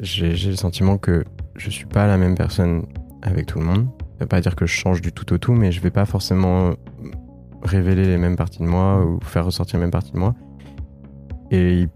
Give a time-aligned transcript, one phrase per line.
[0.00, 1.24] J'ai le sentiment que
[1.56, 2.84] je suis pas la même personne
[3.22, 3.86] avec tout le monde.
[4.18, 6.04] Ça veut pas dire que je change du tout au tout, mais je vais pas
[6.04, 6.74] forcément
[7.62, 10.34] révéler les mêmes parties de moi ou faire ressortir les mêmes parties de moi.
[11.50, 11.86] Et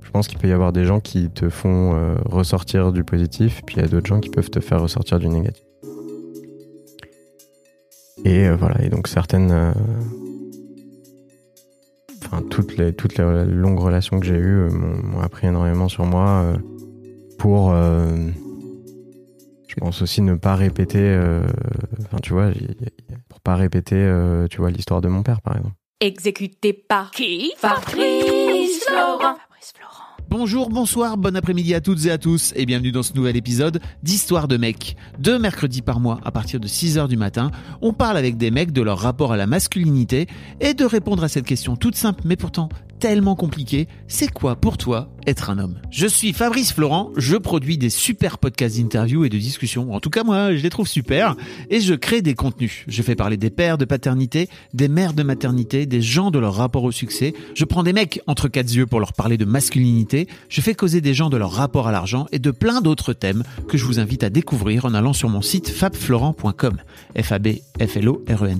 [0.00, 3.62] je pense qu'il peut y avoir des gens qui te font euh, ressortir du positif,
[3.66, 5.64] puis il y a d'autres gens qui peuvent te faire ressortir du négatif.
[8.24, 9.50] Et euh, voilà, et donc certaines.
[9.50, 9.72] euh,
[12.24, 16.54] Enfin, toutes les, toutes les longues relations que j'ai eues m'ont appris énormément sur moi
[17.42, 17.72] pour.
[17.72, 18.28] euh,
[19.68, 21.00] je pense aussi ne pas répéter.
[21.00, 21.42] euh,
[22.04, 22.50] Enfin, tu vois,
[23.28, 25.74] pour pas répéter, euh, tu vois, l'histoire de mon père, par exemple.
[26.00, 27.52] Exécuté par qui?
[27.56, 29.36] Fabrice Florent.
[30.34, 33.82] Bonjour, bonsoir, bon après-midi à toutes et à tous et bienvenue dans ce nouvel épisode
[34.02, 34.96] d'Histoire de mecs.
[35.18, 37.50] Deux mercredis par mois à partir de 6h du matin,
[37.82, 41.28] on parle avec des mecs de leur rapport à la masculinité et de répondre à
[41.28, 42.70] cette question toute simple mais pourtant
[43.02, 45.80] tellement compliquée, c'est quoi pour toi être un homme?
[45.90, 50.08] Je suis Fabrice Florent, je produis des super podcasts d'interviews et de discussions, en tout
[50.08, 51.34] cas moi je les trouve super,
[51.68, 52.84] et je crée des contenus.
[52.86, 56.54] Je fais parler des pères de paternité, des mères de maternité, des gens de leur
[56.54, 60.21] rapport au succès, je prends des mecs entre quatre yeux pour leur parler de masculinité,
[60.48, 63.42] je fais causer des gens de leur rapport à l'argent et de plein d'autres thèmes
[63.68, 66.76] que je vous invite à découvrir en allant sur mon site fabflorent.com,
[67.20, 67.48] f a b
[67.80, 68.52] f l o r e.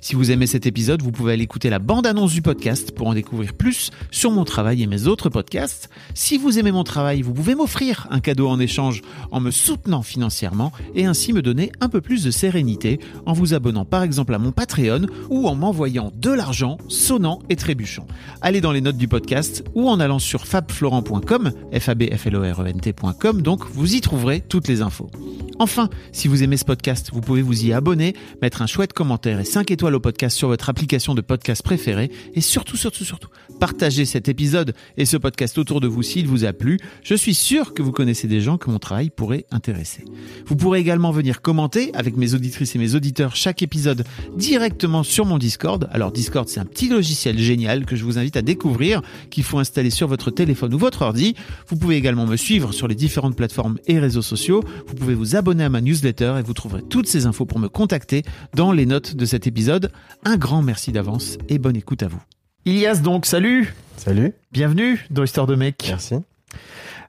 [0.00, 3.14] Si vous aimez cet épisode, vous pouvez aller écouter la bande-annonce du podcast pour en
[3.14, 5.88] découvrir plus sur mon travail et mes autres podcasts.
[6.14, 10.02] Si vous aimez mon travail, vous pouvez m'offrir un cadeau en échange en me soutenant
[10.02, 14.34] financièrement et ainsi me donner un peu plus de sérénité en vous abonnant par exemple
[14.34, 18.06] à mon Patreon ou en m'envoyant de l'argent sonnant et trébuchant.
[18.40, 22.26] Allez dans les notes du podcast ou en allant sur fabflorent.com, f a b f
[22.26, 25.10] l o r e n t.com, donc vous y trouverez toutes les infos.
[25.58, 29.40] Enfin, si vous aimez ce podcast, vous pouvez vous y abonner, mettre un chouette commentaire
[29.40, 33.28] et 5 étoiles au podcast sur votre application de podcast préférée et surtout, surtout, surtout,
[33.58, 36.78] partagez cet épisode et ce podcast autour de vous s'il vous a plu.
[37.02, 40.04] Je suis sûr que vous connaissez des gens que mon travail pourrait intéresser.
[40.46, 44.04] Vous pourrez également venir commenter avec mes auditrices et mes auditeurs chaque épisode
[44.36, 45.88] directement sur mon Discord.
[45.92, 49.58] Alors Discord, c'est un petit logiciel génial que je vous invite à découvrir, qu'il faut
[49.58, 50.43] installer sur votre téléphone
[50.74, 51.34] ou votre ordi.
[51.68, 54.62] Vous pouvez également me suivre sur les différentes plateformes et réseaux sociaux.
[54.86, 57.68] Vous pouvez vous abonner à ma newsletter et vous trouverez toutes ces infos pour me
[57.68, 58.22] contacter
[58.54, 59.90] dans les notes de cet épisode.
[60.24, 62.20] Un grand merci d'avance et bonne écoute à vous.
[62.66, 65.84] Ilias donc, salut Salut, Bienvenue dans Histoire de mec.
[65.88, 66.14] merci.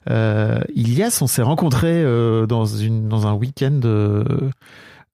[0.08, 3.80] Euh, Ilias, on s'est rencontrés euh, dans, une, dans un week-end.
[3.84, 4.24] euh,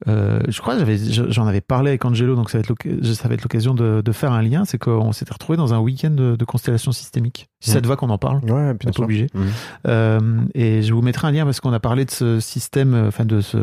[0.08, 0.84] euh, je crois que
[1.30, 4.00] j'en avais parlé avec Angelo, donc ça va être l'oc- ça va être l'occasion de,
[4.04, 4.64] de faire un lien.
[4.64, 7.48] C'est qu'on s'était retrouvés dans un week-end de, de constellation systémique.
[7.60, 7.82] Si ça Mm.
[7.82, 8.38] te va qu'on en parle.
[8.44, 9.26] Ouais, On bien n'est pas obligé.
[9.34, 9.48] Mhm.
[9.86, 13.08] Euh, et je vous mettrai un lien parce qu'on a parlé de ce système, euh,
[13.08, 13.56] enfin de ce,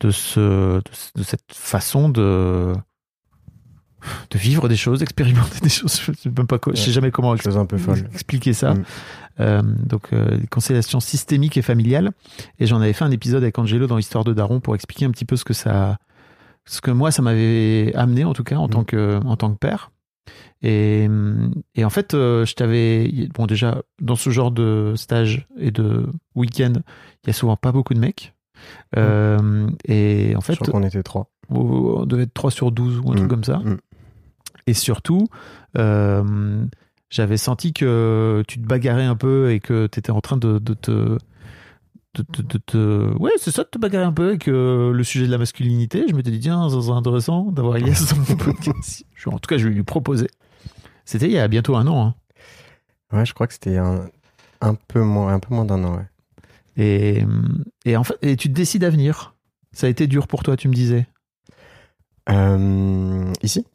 [0.00, 0.40] de ce,
[0.78, 2.72] de, ce- de cette façon de
[4.30, 5.98] de vivre des choses, d'expérimenter des choses.
[6.00, 6.92] Je sais même pas, quoi- je sais Ouais.
[6.92, 7.78] jamais comment un peu
[8.12, 8.74] expliquer ça.
[8.74, 8.84] Mm.
[9.40, 12.12] Euh, donc, euh, les constellations systémiques et familiales.
[12.60, 15.10] Et j'en avais fait un épisode avec Angelo dans Histoire de Daron pour expliquer un
[15.10, 15.98] petit peu ce que ça,
[16.66, 18.70] ce que moi ça m'avait amené en tout cas en Mm.
[18.70, 19.90] tant que en tant que père.
[20.62, 21.08] Et,
[21.74, 26.06] et en fait, euh, je t'avais bon déjà dans ce genre de stage et de
[26.34, 26.72] week-end,
[27.24, 28.32] il y a souvent pas beaucoup de mecs.
[28.96, 31.28] Euh, et en Je fait, crois qu'on était trois.
[31.50, 33.28] on devait être 3 sur 12 ou un truc Mm.
[33.28, 33.58] comme ça.
[33.58, 33.76] Mm.
[34.66, 35.26] Et surtout,
[35.76, 36.64] euh,
[37.10, 40.58] j'avais senti que tu te bagarrais un peu et que tu étais en train de,
[40.58, 41.18] de te.
[42.16, 42.24] De,
[42.72, 45.38] de- Ouais, c'est ça, de te bagarrer un peu avec euh, le sujet de la
[45.38, 46.04] masculinité.
[46.08, 49.04] Je m'étais dit, tiens, serait intéressant d'avoir Elias dans mon podcast.
[49.16, 50.28] Je- En tout cas, je vais lui proposer.
[51.04, 52.06] C'était il y a bientôt un an.
[52.06, 52.14] hein.
[53.16, 54.06] Ouais, je crois que c'était un,
[54.60, 56.06] un peu moins, un peu moins d'un an, ouais.
[56.76, 57.24] Et,
[57.84, 59.34] et en fait, et tu te décides à venir.
[59.72, 61.06] Ça a été dur pour toi, tu me disais.
[62.30, 63.66] Euh, ici?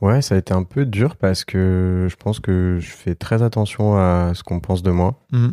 [0.00, 0.22] Ouais.
[0.22, 3.96] Ça a été un peu dur parce que je pense que je fais très attention
[3.96, 5.52] à ce qu'on pense de moi Mhm.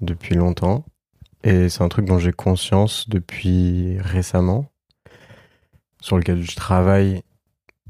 [0.00, 0.84] depuis longtemps.
[1.44, 4.70] Et c'est un truc dont j'ai conscience depuis récemment,
[6.00, 7.22] sur lequel je travaille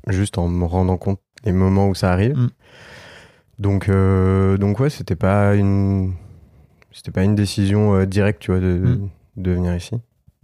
[0.08, 2.36] juste en me rendant compte des moments où ça arrive.
[2.36, 2.50] Mhm.
[3.60, 6.14] Donc, euh, donc ouais, c'était pas une,
[6.90, 9.08] c'était pas une décision euh, directe, tu vois, de, Mhm.
[9.36, 9.94] de venir ici.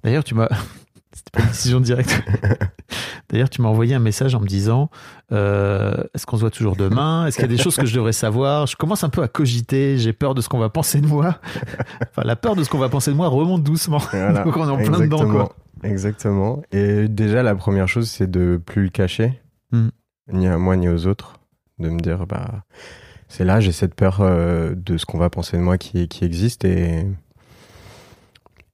[0.05, 0.49] D'ailleurs, tu m'as.
[1.13, 2.23] C'était pas une décision directe.
[3.31, 4.91] D'ailleurs, tu m'as envoyé un message en me disant
[5.33, 7.27] euh, Est-ce qu'on se voit toujours demain?
[7.27, 8.67] Est-ce qu'il y a des choses que je devrais savoir?
[8.67, 9.99] Je commence un peu à cogiter.
[9.99, 11.39] J'ai peur de ce qu'on va penser de moi.
[12.03, 13.99] enfin, la peur de ce qu'on va penser de moi remonte doucement.
[13.99, 14.45] Voilà.
[14.45, 15.55] Donc, on est en plein dedans, quoi.
[15.83, 16.63] Exactement.
[16.73, 19.41] Et déjà, la première chose, c'est de plus le cacher,
[19.73, 19.91] Hmm.
[20.33, 21.35] ni à moi ni aux autres,
[21.79, 22.65] de me dire, bah,
[23.29, 26.25] c'est là, j'ai cette peur euh, de ce qu'on va penser de moi qui, qui
[26.25, 27.07] existe et,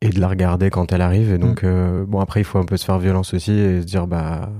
[0.00, 1.32] et de la regarder quand elle arrive.
[1.32, 3.86] Et donc, euh, bon, après, il faut un peu se faire violence aussi et se
[3.86, 4.50] dire, bah,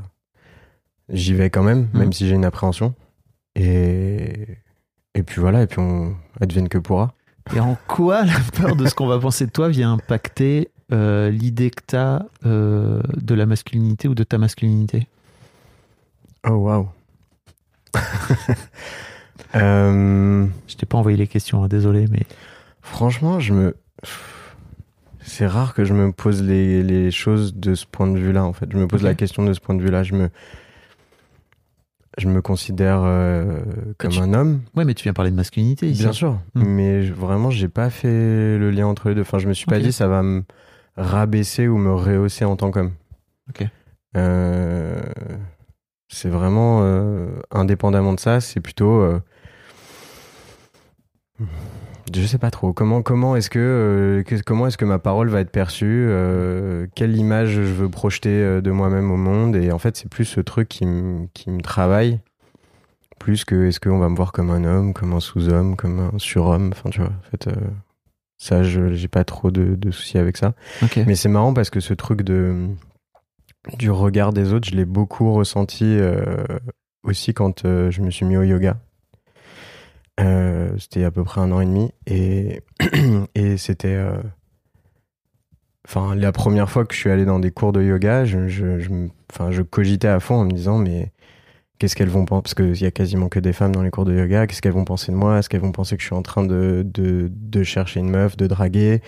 [1.10, 1.98] j'y vais quand même, Hmm.
[1.98, 2.94] même si j'ai une appréhension.
[3.54, 4.46] Et,
[5.14, 7.12] et puis voilà, et puis on advienne que pourra.
[7.54, 11.30] Et en quoi la peur de ce qu'on va penser de toi vient impacter euh,
[11.30, 15.06] l'idée que tu as de la masculinité ou de ta masculinité?
[16.48, 16.88] Oh, waouh.
[19.54, 22.22] euh, Je t'ai pas envoyé les questions, hein, désolé, mais
[22.82, 23.76] Franchement, je me.
[25.28, 28.52] C'est rare que je me pose les, les choses de ce point de vue-là, en
[28.52, 28.66] fait.
[28.70, 30.02] Je me pose la question de ce point de vue-là.
[30.04, 30.30] Je me.
[32.18, 33.60] Je me considère euh,
[33.98, 36.02] comme tu- un homme, ouais, mais tu viens parler de masculinité ici.
[36.02, 36.38] bien sûr.
[36.54, 36.62] Mm.
[36.64, 39.20] Mais je- vraiment, j'ai pas fait le lien entre les deux.
[39.20, 40.42] Enfin, je me suis pas dit ça va me
[40.96, 42.92] rabaisser ou me rehausser en tant qu'homme.
[43.50, 43.66] Ok.
[44.16, 45.02] Euh,
[46.08, 49.02] c'est vraiment euh, indépendamment de ça, c'est plutôt.
[52.14, 52.72] Je sais pas trop.
[52.72, 56.86] Comment comment est-ce que, euh, que- comment est-ce que ma parole va être perçue euh,
[56.94, 59.56] Quelle image je veux projeter euh, de moi-même au monde?
[59.56, 62.20] Et en fait, c'est plus ce truc qui me qui me travaille,
[63.18, 66.18] plus que est-ce qu'on va me voir comme un homme, comme un sous-homme, comme un
[66.18, 66.70] surhomme.
[66.72, 67.10] Enfin, tu vois.
[67.10, 67.54] En fait, euh,
[68.38, 70.54] ça, je j'ai pas trop de, de soucis avec ça.
[71.06, 72.68] Mais c'est marrant parce que ce truc de
[73.78, 75.98] du regard des autres, je l'ai beaucoup ressenti
[77.02, 78.76] aussi quand je me suis mis au yoga.
[80.18, 82.62] Euh, c'était à peu près un an et demi et,
[83.34, 84.16] et c'était euh,
[85.86, 88.78] enfin la première fois que je suis allé dans des cours de yoga je, je,
[88.78, 88.90] je,
[89.50, 91.12] je cogitais à fond en me disant mais
[91.78, 94.06] qu'est-ce qu'elles vont penser parce qu'il y a quasiment que des femmes dans les cours
[94.06, 95.38] de yoga qu'est-ce qu'elles vont penser de moi?
[95.38, 98.38] Est-ce qu'elles vont penser que je suis en train de, de, de chercher une meuf
[98.38, 99.02] de draguer?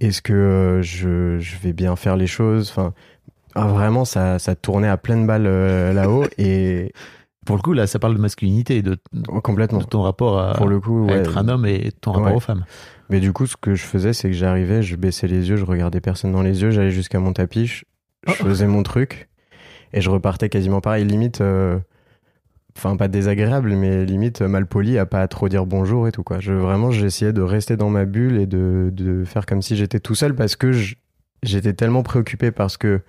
[0.00, 2.70] Est-ce que euh, je, je vais bien faire les choses?
[2.70, 2.94] Enfin
[3.54, 6.92] ah, vraiment ça, ça tournait à pleine balle euh, là-haut et
[7.48, 8.96] Pour le coup, là, ça parle de masculinité de,
[9.28, 11.18] oh, complètement de ton rapport à, pour le coup à ouais.
[11.18, 12.36] être un homme et ton rapport Ouais.
[12.36, 12.64] aux femmes.
[13.10, 15.64] Mais du coup, ce que je faisais, c'est que j'arrivais, je baissais les yeux, je
[15.64, 17.84] regardais personne dans les yeux, j'allais jusqu'à mon tapis, je,
[18.28, 18.32] Oh.
[18.32, 19.28] faisais mon truc
[19.94, 21.78] et je repartais quasiment pareil, limite, euh,
[22.76, 26.38] enfin pas désagréable, mais limite mal poli à pas trop dire bonjour et tout quoi.
[26.40, 30.00] Je vraiment, j'essayais de rester dans ma bulle et de, de faire comme si j'étais
[30.00, 30.72] tout seul parce que
[31.42, 33.00] j'étais tellement préoccupé parce que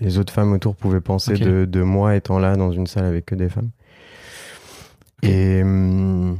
[0.00, 3.26] les autres femmes autour pouvaient penser de, de moi étant là dans une salle avec
[3.26, 3.70] que des femmes.
[5.22, 6.38] Et, hum,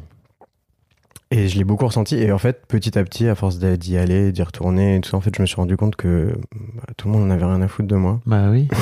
[1.30, 2.16] et je l'ai beaucoup ressenti.
[2.16, 5.16] Et en fait, petit à petit, à force d'y aller, d'y retourner et tout ça,
[5.16, 6.32] en fait, je me suis rendu compte que
[6.76, 8.20] bah, tout le monde n'avait rien à foutre de moi.
[8.26, 8.68] Bah oui.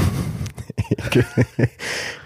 [0.90, 1.62] Et que-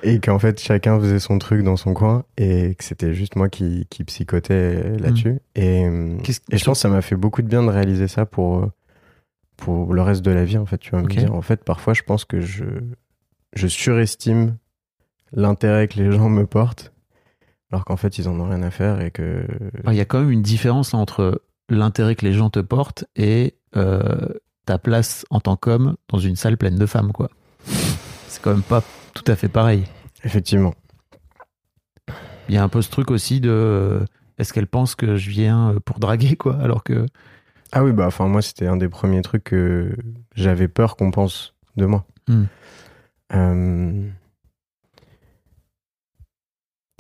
[0.03, 2.25] et qu'en fait, chacun faisait son truc dans son coin.
[2.37, 5.39] Et que c'était juste moi qui, qui psychotais là-dessus.
[5.55, 8.09] Et, hum, Qu'est-ce- et je pense que ça m'a fait beaucoup de bien de réaliser
[8.09, 8.67] ça pour, euh,
[9.61, 10.79] pour le reste de la vie, en fait.
[10.79, 12.65] Tu vas me dire, en fait, parfois, je pense que je,
[13.55, 14.57] je surestime
[15.33, 16.93] l'intérêt que les gens me portent.
[17.71, 19.47] Alors qu'en fait, ils en ont rien à faire et que.
[19.87, 23.55] Il y a quand même une différence entre l'intérêt que les gens te portent et
[23.77, 24.29] euh,
[24.67, 27.31] ta place en tant qu'homme dans une salle pleine de femmes, quoi.
[28.27, 28.83] C'est quand même pas
[29.15, 29.85] tout à fait pareil.
[30.25, 30.75] Effectivement.
[32.49, 34.05] Il y a un peu ce truc aussi de euh,
[34.39, 37.07] est-ce qu'elle pense que je viens euh, pour draguer, quoi, alors que
[37.73, 39.95] Ah oui, bah, enfin, moi, c'était un des premiers trucs que
[40.35, 42.05] j'avais peur qu'on pense de moi.
[42.29, 42.45] Hmm.
[43.33, 44.09] Euh,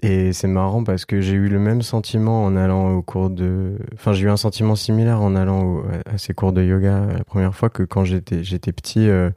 [0.03, 3.77] Et c'est marrant parce que j'ai eu le même sentiment en allant au cours de.
[3.95, 7.25] Enfin, j'ai eu un sentiment similaire en allant au- à ces cours de yoga la
[7.25, 9.09] première fois que quand j'étais j'étais petit.
[9.09, 9.31] euh,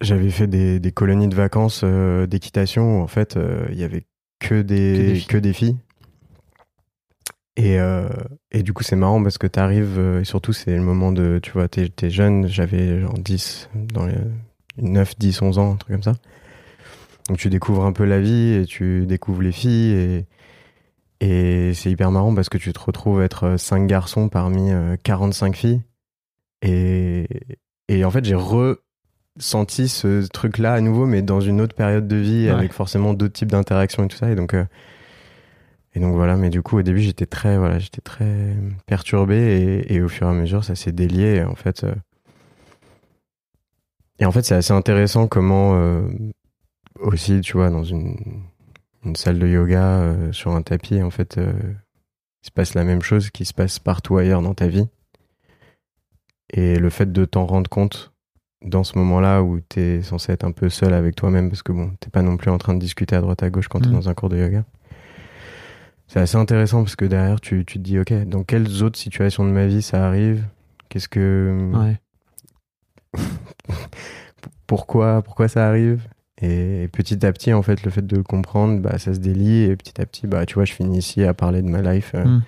[0.00, 3.36] J'avais fait des, des colonies de vacances euh, d'équitation où en fait
[3.70, 4.04] il y avait
[4.38, 5.26] que des, Que des filles.
[5.26, 5.76] que des filles.
[7.60, 8.08] Et, euh,
[8.52, 11.40] et du coup, c'est marrant parce que tu arrives, et surtout, c'est le moment de.
[11.42, 14.14] Tu vois, t'es es jeune, j'avais genre 10, dans les
[14.80, 16.14] 9, 10, 11 ans, un truc comme ça.
[17.28, 19.92] Donc, tu découvres un peu la vie et tu découvres les filles.
[19.92, 20.26] Et,
[21.20, 25.56] et c'est hyper marrant parce que tu te retrouves être 5 garçons parmi euh, 45
[25.56, 25.82] filles.
[26.62, 27.26] Et,
[27.88, 32.16] et en fait, j'ai ressenti ce truc-là à nouveau, mais dans une autre période de
[32.16, 32.50] vie, Ouais.
[32.50, 34.30] avec forcément d'autres types d'interactions et tout ça.
[34.30, 34.54] Et donc.
[34.54, 34.64] euh,
[35.98, 38.54] et donc voilà, mais du coup au début j'étais très voilà, j'étais très
[38.86, 41.92] perturbé et, et au fur et à mesure ça s'est délié et en fait euh,
[44.20, 46.06] et en fait c'est assez intéressant comment euh,
[47.00, 48.14] aussi tu vois dans une
[49.04, 53.02] une salle de yoga euh, sur un tapis en fait il se passe la même
[53.02, 54.86] chose qui se passe partout ailleurs dans ta vie
[56.52, 58.12] et le fait de t'en rendre compte
[58.64, 61.70] dans ce moment-là où tu es censé être un peu seul avec toi-même, parce que
[61.70, 63.86] bon, t'es pas non plus en train de discuter à droite à gauche quand tu
[63.86, 63.94] es Mm.
[63.94, 64.64] dans un cours de yoga.
[66.08, 69.44] C'est assez intéressant parce que derrière, tu, tu te dis, ok, dans quelles autres situations
[69.44, 70.44] de ma vie ça arrive?
[70.88, 71.70] Qu'est-ce que.
[71.74, 72.00] Ouais.
[74.66, 76.02] Pourquoi, pourquoi ça arrive?
[76.42, 79.62] Et petit à petit, en fait, le fait de le comprendre, bah, ça se délie.
[79.62, 82.12] Et petit à petit, bah, tu vois, je finis ici à parler de ma life
[82.14, 82.42] euh, Mm.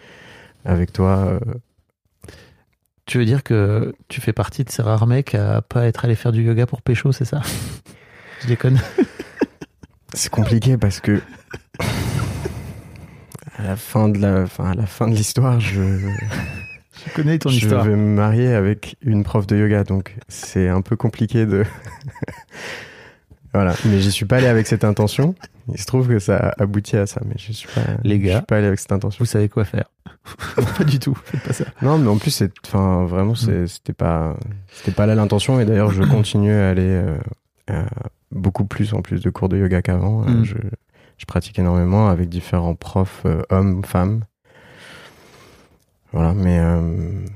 [0.67, 1.17] avec toi.
[1.19, 1.41] euh,
[3.07, 6.15] Tu veux dire que tu fais partie de ces rares mecs à pas être allé
[6.15, 7.41] faire du yoga pour pécho, c'est ça?
[8.43, 8.79] Je déconne.
[10.15, 11.21] C'est compliqué parce que
[13.63, 17.49] à la fin de la, enfin, à la fin de l'histoire, je, Je connais ton
[17.51, 17.85] je histoire.
[17.85, 21.65] vais me marier avec une prof de yoga, donc c'est un peu compliqué de.
[23.53, 25.35] voilà, mais j'y suis pas allé avec cette intention.
[25.73, 27.81] Il se trouve que ça aboutit à ça, mais je suis pas.
[28.05, 28.37] Les je gars.
[28.37, 29.19] suis pas allé avec cette intention.
[29.25, 29.85] Vous savez quoi faire.
[30.79, 31.65] pas du tout, faites pas ça.
[31.83, 33.37] Non, mais en plus, c'est, enfin, vraiment, Mm.
[33.37, 34.37] c'est- c'était pas,
[34.73, 35.61] c'était pas là l'intention.
[35.61, 37.17] Et d'ailleurs, je continue à aller euh,
[37.69, 37.85] à
[38.31, 40.23] beaucoup plus en plus de cours de yoga qu'avant.
[40.25, 40.45] Euh, Mm.
[40.45, 40.55] Je,
[41.21, 44.25] je pratique énormément avec différents profs, euh, hommes, femmes.
[46.13, 47.27] Voilà, mais euh,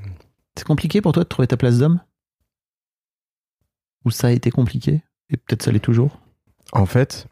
[0.57, 2.01] C'est compliqué pour toi de trouver ta place d'homme?
[4.07, 5.03] Ou ça a été compliqué?
[5.29, 6.19] Et peut-être ça l'est toujours?
[6.73, 7.29] En fait,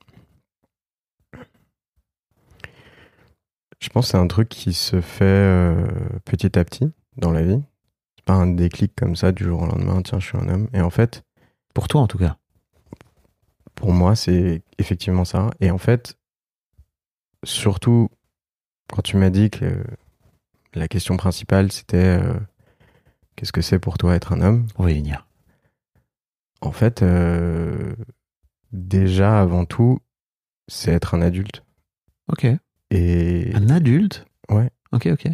[3.80, 5.86] je pense que c'est un truc qui se fait euh,
[6.26, 7.62] petit à petit dans la vie.
[8.16, 10.02] C'est pas un déclic comme ça du jour au lendemain.
[10.02, 10.68] Tiens, je suis un homme.
[10.74, 11.24] Et en fait,
[11.72, 12.36] Pour toi en tout cas?
[13.74, 15.50] Pour moi, c'est effectivement ça.
[15.60, 16.18] Et en fait,
[17.44, 18.08] surtout
[18.92, 19.82] quand tu m'as dit que
[20.74, 22.34] la question principale, c'était euh,
[23.36, 24.66] qu'est-ce que c'est pour toi être un homme?
[24.76, 25.26] On va y venir.
[26.60, 27.94] En fait, euh,
[28.72, 29.98] déjà, avant tout,
[30.68, 31.64] c'est être un adulte.
[32.28, 32.46] Ok.
[32.90, 34.26] Et Un adulte?
[34.50, 34.70] Ouais.
[34.92, 35.28] Ok, ok.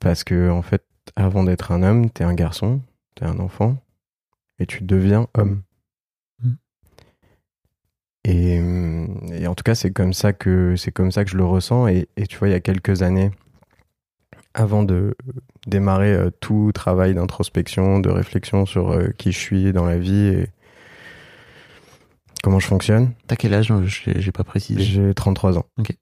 [0.00, 0.84] parce que, en fait,
[1.16, 2.80] avant d'être un homme, t'es un garçon,
[3.14, 3.76] t'es un enfant,
[4.58, 5.62] et tu deviens homme.
[8.24, 8.60] Et,
[9.32, 11.88] et en tout cas, c'est comme ça que c'est comme ça que je le ressens.
[11.88, 13.30] Et, et tu vois, il y a quelques années,
[14.54, 15.16] avant de
[15.66, 20.26] démarrer euh, tout travail d'introspection, de réflexion sur euh, qui je suis dans la vie
[20.28, 20.46] et
[22.42, 23.72] comment je fonctionne, T'as quel âge?
[23.84, 24.82] Je- J'ai pas précisé.
[24.82, 25.64] j'ai 33 ans.
[25.78, 25.92] Ok.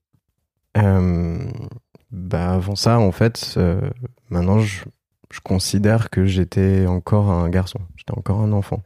[0.77, 1.39] Euh,
[2.11, 3.91] bah avant ça, en fait, euh,
[4.31, 4.85] maintenant, je,
[5.31, 7.79] je considère que j'étais encore un garçon.
[7.97, 8.83] J'étais encore un enfant.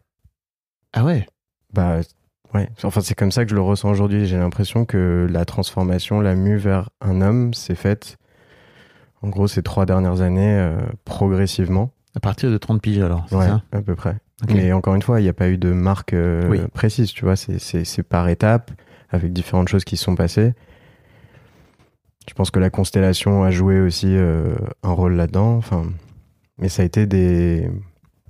[0.92, 1.26] Ah ouais?
[1.72, 2.00] Bah
[2.54, 2.68] ouais.
[2.82, 4.26] Enfin, c'est comme ça que je le ressens aujourd'hui.
[4.26, 8.16] J'ai l'impression que la transformation, la mue vers un homme, s'est faite,
[9.23, 11.90] en gros, ces trois dernières années, euh, progressivement.
[12.16, 13.62] À partir de 30 piges alors, c'est Ouais, ça?
[13.73, 14.16] à peu près.
[14.49, 16.61] Mais encore une fois, il n'y a pas eu de marque euh, Oui.
[16.73, 17.34] précise, tu vois.
[17.37, 18.70] C'est- C'est c'est par étapes,
[19.11, 20.52] avec différentes choses qui se sont passées.
[22.28, 25.56] Je pense que la constellation a joué aussi euh, un rôle là-dedans.
[25.56, 25.84] Enfin,
[26.58, 27.70] mais ça a été des,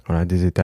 [0.07, 0.63] voilà, des étapes.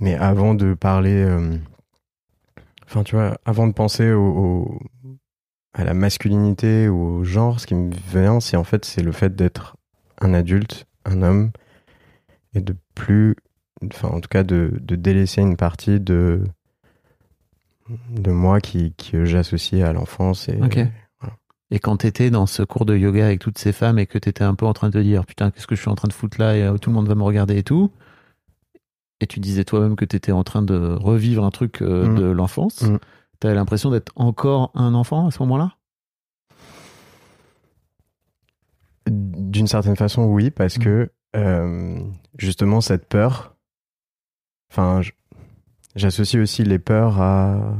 [0.00, 1.56] Mais avant de parler, euh,
[2.86, 4.80] enfin, tu vois, avant de penser au, au-
[5.74, 9.12] à la masculinité ou au genre, ce qui me vient, c'est en fait, c'est le
[9.12, 9.76] fait d'être
[10.20, 11.50] un adulte, un homme,
[12.54, 13.36] et de plus,
[13.84, 16.42] enfin, en tout cas, de, de délaisser une partie de
[18.10, 20.58] de moi qui, que j'associe à l'enfance et
[21.78, 24.54] quand t'étais dans ce cours de yoga avec toutes ces femmes et que t'étais un
[24.54, 26.38] peu en train de te dire putain qu'est-ce que je suis en train de foutre
[26.38, 27.90] là et euh, tout le monde va me regarder et tout,
[29.20, 32.14] et tu disais toi-même que t'étais en train de revivre un truc euh, Mm.
[32.16, 32.98] de l'enfance, Mm.
[33.40, 35.74] t'avais l'impression d'être encore un enfant à ce moment-là?
[39.10, 40.82] D'une certaine façon, oui, parce Mm.
[40.82, 41.98] que euh,
[42.38, 43.54] justement cette peur,
[44.70, 45.00] enfin,
[45.94, 47.74] j'associe aussi les peurs à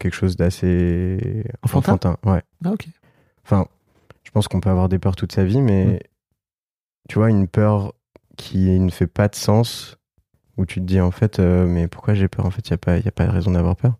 [0.00, 2.42] quelque chose d'assez Enfantin Ouais.
[2.64, 2.86] Ah ok.
[3.44, 3.66] Enfin,
[4.24, 5.98] je pense qu'on peut avoir des peurs toute sa vie, mais Mm.
[7.08, 7.92] tu vois, une peur
[8.36, 9.98] qui ne fait pas de sens,
[10.56, 12.44] où tu te dis en fait, euh, mais pourquoi j'ai peur?
[12.46, 13.94] En fait, il n'y a, pas- y a pas de raison d'avoir peur.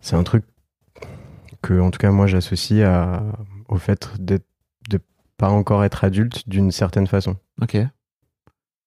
[0.00, 0.44] C'est un truc
[1.62, 3.22] que, en tout cas, moi, j'associe à-
[3.68, 4.40] au fait de
[5.38, 7.36] pas encore être adulte d'une certaine façon.
[7.60, 7.76] Ok.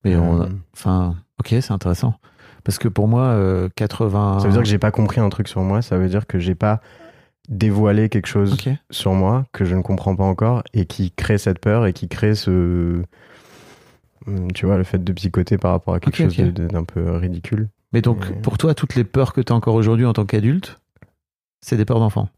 [0.03, 2.15] Mais on, Euh, enfin, ok, c'est intéressant.
[2.63, 4.39] Parce que pour moi, euh, 80.
[4.39, 6.39] Ça veut dire que j'ai pas compris un truc sur moi, ça veut dire que
[6.39, 6.81] j'ai pas
[7.49, 8.53] dévoiler quelque chose
[8.89, 12.07] sur moi que je ne comprends pas encore et qui crée cette peur et qui
[12.07, 13.03] crée ce.
[14.27, 17.69] Hum, Tu vois, le fait de psychoter par rapport à quelque chose d'un peu ridicule.
[17.93, 20.79] Mais donc, pour toi, toutes les peurs que tu as encore aujourd'hui en tant qu'adulte,
[21.61, 22.29] c'est des peurs d'enfant?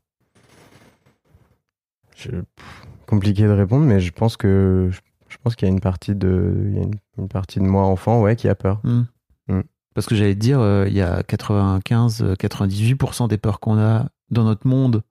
[2.15, 2.29] Je-
[3.07, 4.89] compliqué de répondre, mais je pense que.
[5.27, 6.53] Je, pense qu'il y a une partie de.
[6.67, 8.79] Il y a une, une partie de moi enfant, ouais, qui a peur.
[8.83, 9.03] Hmm.
[9.47, 9.61] Hmm.
[9.93, 14.45] Parce que j'allais te dire, euh, il y a 95-98% des peurs qu'on a dans
[14.45, 15.03] notre monde,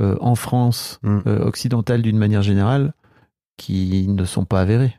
[0.00, 1.20] euh, en France, Hmm.
[1.26, 2.92] euh, occidentale d'une manière générale,
[3.56, 4.94] qui ne sont pas avérées.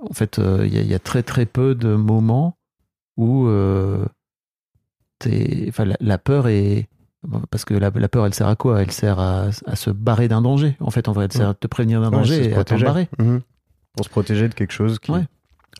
[0.00, 2.56] En fait, euh, il y, a- il y a très très peu de moments
[3.16, 4.04] où euh,
[5.68, 6.88] enfin, la, la peur est...
[7.50, 8.80] Parce que la, la peur, elle sert à quoi?
[8.80, 10.76] Elle sert à, à se barrer d'un danger.
[10.78, 12.76] En fait, en vrai, elle sert à te prévenir d'un Ouais, danger et à t'en
[12.76, 12.84] protéger.
[12.84, 13.08] barrer.
[13.18, 13.40] Mhm.
[13.96, 15.10] Pour se protéger de quelque chose qui.
[15.10, 15.24] Ouais.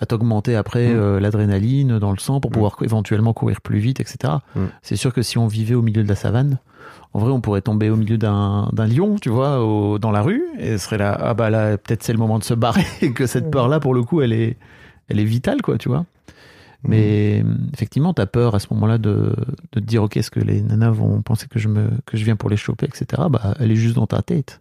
[0.01, 0.97] à t'augmenter après Mm.
[0.97, 2.55] euh, l'adrénaline dans le sang pour Mm.
[2.55, 4.35] pouvoir cou- éventuellement courir plus vite, etc.
[4.83, 6.59] C'est sûr que si on vivait au milieu de la savane,
[7.15, 10.43] en vrai, on pourrait tomber au milieu d'un lion, tu vois, au- dans la rue,
[10.59, 13.27] et serait là, ah bah là, peut-être c'est le moment de se barrer, et que
[13.27, 14.57] cette peur-là, pour le coup, elle est,
[15.09, 16.05] elle est vitale, quoi, tu vois.
[16.85, 19.35] Mais euh, effectivement, t'as peur à ce moment-là de,
[19.73, 22.25] de te dire, ok, est-ce que les nanas vont penser que je, me, que je
[22.25, 23.23] viens pour les choper, etc.
[23.31, 24.61] Bah, elle est juste dans ta tête.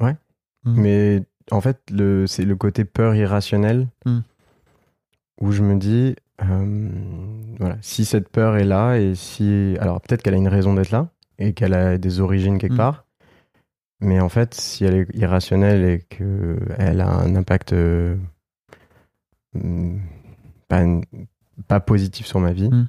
[0.00, 0.16] Ouais.
[0.64, 0.80] Mm.
[0.80, 1.80] Mais en fait,
[2.26, 4.20] c'est le côté peur irrationnelle Hmm.
[5.40, 6.88] où je me dis, euh,
[7.58, 10.90] voilà, si cette peur est là et si, alors peut-être qu'elle a une raison d'être
[10.90, 12.76] là et qu'elle a des origines quelque Hmm.
[12.76, 13.04] part,
[14.00, 18.16] mais en fait, si elle est irrationnelle et que elle a un impact euh,
[19.54, 19.98] hmm,
[20.68, 20.82] pas,
[21.68, 22.84] pas positif sur ma vie, Hmm.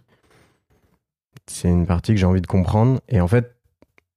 [1.47, 3.55] c'est une partie que j'ai envie de comprendre et en fait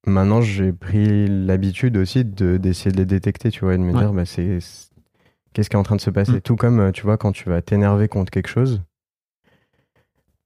[0.06, 3.92] maintenant j'ai pris l'habitude aussi de d'essayer de les détecter tu vois et de me
[3.92, 3.99] Ouais.
[4.00, 4.58] dire bah c'est
[5.52, 6.38] qu'est-ce qui est en train de se passer?
[6.38, 6.40] Mm.
[6.40, 8.80] tout comme euh, tu vois quand tu vas t'énerver contre quelque chose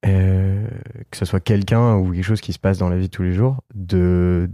[0.07, 0.67] euh,
[1.11, 3.23] que ce soit quelqu'un ou quelque chose qui se passe dans la vie de tous
[3.23, 4.51] les jours de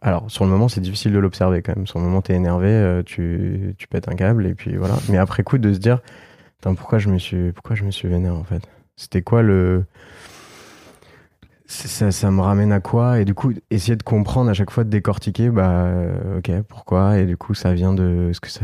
[0.00, 2.68] alors sur le moment c'est difficile de l'observer quand même sur le moment t'es énervé
[2.68, 6.00] euh, tu, tu pètes un câble et puis voilà mais après coup de se dire
[6.70, 8.62] pourquoi je me suis pourquoi je me suis vénère en fait?
[8.96, 9.84] C'était quoi le
[11.66, 13.18] ça, ça me ramène à quoi?
[13.18, 17.18] Et du coup, essayer de comprendre à chaque fois, de décortiquer, bah, euh, ok, pourquoi?
[17.18, 18.28] Et du coup, ça vient de.
[18.30, 18.60] Est-ce que ça.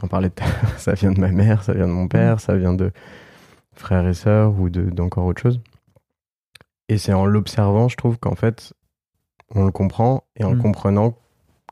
[0.00, 2.72] On parlait l'heure, ça vient de ma mère, ça vient de mon père, ça vient
[2.72, 2.92] de
[3.74, 5.60] frères et sœurs ou de- d'encore autre chose.
[6.88, 8.72] Et c'est en l'observant, je trouve qu'en fait,
[9.54, 10.62] on le comprend et en Mm.
[10.62, 11.16] comprenant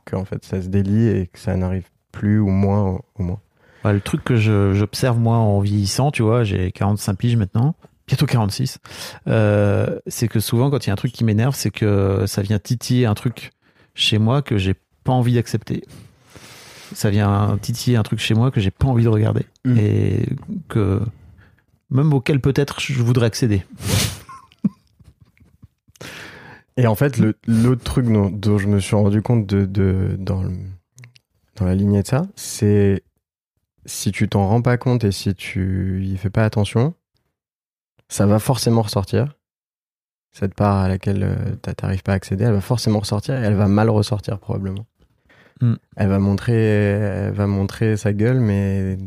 [0.05, 3.41] qu'en fait, ça se délie et que ça n'arrive plus ou moins au moins.
[3.85, 7.75] Bah, le truc que j'observe moi en vieillissant, tu vois, j'ai 45 piges maintenant,
[8.07, 8.79] bientôt 46,
[9.29, 12.43] euh, c'est que souvent quand il y a un truc qui m'énerve, c'est que ça
[12.43, 13.51] vient titiller un truc
[13.95, 15.85] chez moi que j'ai pas envie d'accepter.
[16.95, 19.79] Ça vient titiller un truc chez moi que j'ai pas envie de regarder Mm.
[19.79, 20.27] et
[20.69, 21.01] que
[21.91, 23.63] même auquel peut-être je voudrais accéder.
[26.77, 30.17] Et en fait, le- l'autre truc dont, dont je me suis rendu compte de, de-
[30.19, 30.53] dans, le-
[31.57, 33.03] dans la lignée de ça, c'est
[33.85, 36.95] si tu t'en rends pas compte et si tu y fais pas attention,
[38.09, 39.35] ça va forcément ressortir.
[40.31, 43.43] Cette part à laquelle euh, t'a- t'arrives pas à accéder, elle va forcément ressortir et
[43.45, 44.87] elle va mal ressortir probablement.
[45.61, 45.75] Mm.
[45.97, 48.99] Elle va montrer, elle va montrer sa gueule, mais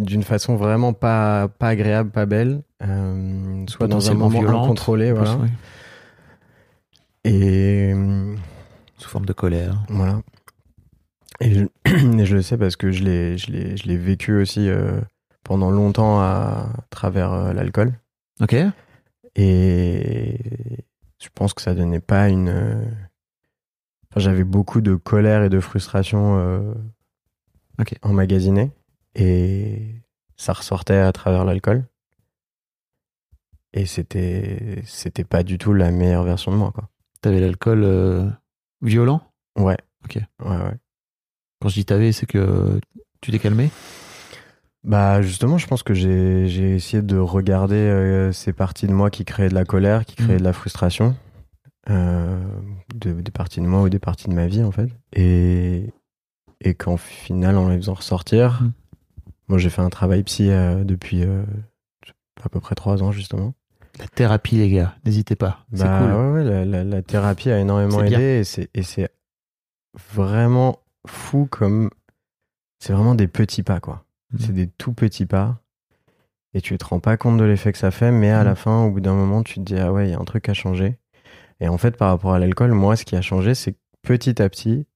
[0.00, 5.12] d'une façon vraiment pas, pas agréable, pas belle, euh, soit dans un moment violente, incontrôlé,
[5.12, 5.38] plus, voilà.
[7.24, 7.92] Et
[8.98, 9.84] Sous forme de colère.
[9.88, 10.20] voilà.
[11.40, 11.64] Et je,
[12.20, 15.00] et je le sais parce que je l'ai, je l'ai, je l'ai vécu aussi euh,
[15.44, 17.92] pendant longtemps à travers euh, l'alcool.
[18.40, 18.56] Ok.
[19.36, 20.36] Et
[21.22, 22.48] je pense que ça donnait pas une.
[24.10, 26.74] enfin, j'avais beaucoup de colère et de frustration
[27.78, 27.94] Ok.
[28.02, 28.70] emmagasinée.
[29.14, 30.02] Et
[30.36, 31.84] ça ressortait à travers l'alcool.
[33.72, 36.88] Et c'était, c'était pas du tout la meilleure version de moi, quoi.
[37.20, 38.28] T'avais l'alcool euh,
[38.82, 39.20] violent?
[39.56, 39.76] Ouais.
[40.04, 40.16] Ok.
[40.44, 40.76] Ouais, ouais.
[41.60, 42.80] Quand je dis t'avais, c'est que
[43.20, 43.70] tu t'es calmé?
[44.82, 49.10] Bah justement, je pense que j'ai j'ai essayé de regarder euh, ces parties de moi
[49.10, 50.38] qui créaient de la colère, qui créaient Mhm.
[50.38, 51.14] de la frustration,
[51.90, 52.42] euh,
[52.94, 55.92] de- des parties de moi ou des parties de ma vie en fait, et
[56.62, 58.72] et qu'en final, en les faisant ressortir, Mhm.
[59.50, 61.42] Moi j'ai fait un travail psy euh, depuis euh,
[62.42, 63.52] à peu près trois ans justement.
[63.98, 65.66] La thérapie, les gars, n'hésitez pas.
[65.74, 66.12] C'est Bah, cool.
[66.12, 68.42] ouais, ouais, la, la- la thérapie a énormément aidé
[68.74, 69.10] et c'est
[70.12, 71.90] vraiment fou comme
[72.78, 74.04] c'est vraiment des petits pas quoi.
[74.32, 74.38] Mhm.
[74.40, 75.60] C'est des tout petits pas
[76.54, 78.44] et tu te rends pas compte de l'effet que ça fait, mais à Mhm.
[78.44, 80.24] la fin, au bout d'un moment, tu te dis ah ouais, il y a un
[80.24, 80.96] truc à changer.
[81.60, 84.40] Et en fait, par rapport à l'alcool, moi, ce qui a changé, c'est que petit
[84.40, 84.86] à petit,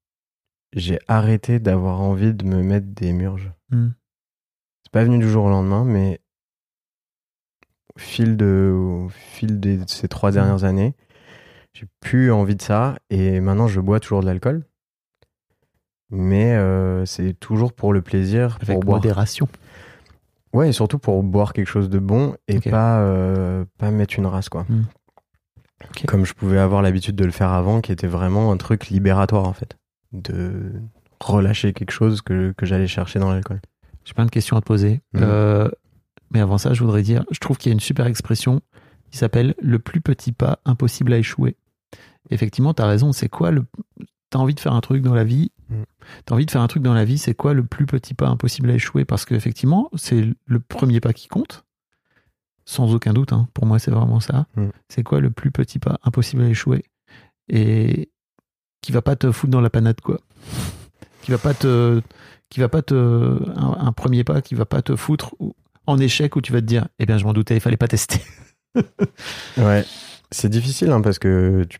[0.73, 3.53] j'ai arrêté d'avoir envie de me mettre des murges.
[3.71, 3.93] Mhm.
[4.94, 6.20] Pas venu du jour au lendemain, mais
[7.96, 10.94] au fil de, au fil de ces trois dernières années,
[11.72, 12.94] j'ai plus envie de ça.
[13.11, 14.64] Et maintenant, je bois toujours de l'alcool.
[16.11, 18.98] Mais euh, c'est toujours pour le plaisir, Avec pour boire.
[18.98, 19.48] modération.
[20.52, 24.26] Ouais, et surtout pour boire quelque chose de bon et pas, euh, pas mettre une
[24.26, 24.64] race, quoi.
[25.90, 26.07] Ok.
[26.07, 29.48] Comme je pouvais avoir l'habitude de le faire avant, qui était vraiment un truc libératoire,
[29.48, 29.76] en fait.
[30.12, 30.70] De
[31.18, 33.61] relâcher quelque chose que, que j'allais chercher dans l'alcool.
[34.05, 35.01] J'ai plein de questions à te poser.
[35.14, 35.23] Mhm.
[35.23, 35.69] Euh,
[36.31, 38.61] mais avant ça, je voudrais dire, je trouve qu'il y a une super expression
[39.11, 41.57] qui s'appelle le plus petit pas impossible à échouer.
[42.31, 43.12] Effectivement, tu as raison.
[43.12, 43.64] C'est quoi le.
[43.99, 45.53] Tu as envie de faire un truc dans la vie.
[45.69, 45.85] Mhm.
[46.27, 47.19] Tu as envie de faire un truc dans la vie.
[47.19, 49.05] C'est quoi le plus petit pas impossible à échouer?
[49.05, 51.64] Parce qu'effectivement, c'est le premier pas qui compte.
[52.67, 53.33] Sans aucun doute.
[53.35, 53.47] hein.
[53.55, 54.47] Pour moi, c'est vraiment ça.
[54.57, 54.71] Mhm.
[54.88, 56.85] C'est quoi le plus petit pas impossible à échouer?
[57.49, 58.11] Et
[58.81, 60.19] qui va pas te foutre dans la panade, quoi.
[61.23, 62.01] Qui va pas te
[62.55, 65.99] qui va pas te un, un premier pas qui va pas te foutre ou- en
[65.99, 68.21] échec où tu vas te dire eh bien je m'en doutais il fallait pas tester
[69.59, 69.85] Ouais,
[70.31, 71.79] c'est difficile hein, parce que tu...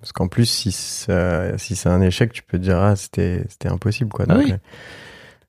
[0.00, 3.44] parce qu'en plus si ça- si c'est un échec, tu peux te dire ah c'était
[3.48, 4.24] c'était impossible quoi.
[4.28, 4.52] Ah Donc, oui.
[4.52, 4.56] euh,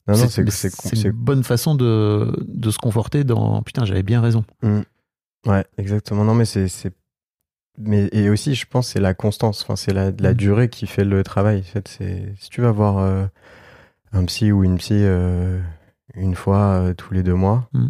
[0.08, 4.04] Non non, c'est c'est c'est une bonne façon de, de se conforter dans putain j'avais
[4.04, 4.43] bien raison
[5.47, 6.23] ouais exactement.
[6.23, 6.93] Non mais c'est c'est
[7.78, 9.63] mais et aussi je pense c'est la constance.
[9.63, 10.38] Enfin c'est la la Mm.
[10.38, 11.60] durée qui fait le travail.
[11.60, 13.26] En fait c'est si tu vas voir euh,
[14.13, 15.60] un psy ou une psy euh,
[16.15, 17.67] une fois euh, tous les deux mois.
[17.73, 17.88] Mm.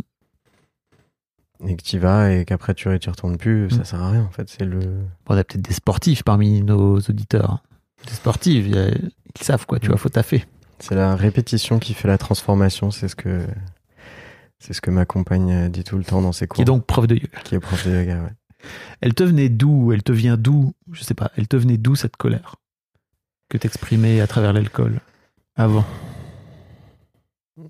[1.68, 3.86] Et que tu vas et qu'après tu t'y retournes plus, ça Mm.
[3.86, 4.50] sert à rien en fait.
[4.50, 4.80] C'est le.
[4.80, 7.64] Bon, on a peut-être des sportifs parmi nos auditeurs
[8.06, 9.92] des sportifs a- ils savent quoi tu Mm.
[9.92, 10.46] vois faut taffer
[10.80, 13.46] C'est la répétition qui fait la transformation, c'est ce que
[14.60, 16.56] c'est ce que ma compagne euh, dit tout le temps dans ses cours.
[16.58, 18.34] qui est donc prof de yoga qui est prof de yoga, ouais.
[19.02, 21.96] elle te venait d'où elle te vient d'où je sais pas elle te venait d'où
[21.96, 22.56] cette colère
[23.50, 25.00] que t'exprimais à travers l'alcool
[25.56, 25.86] avant?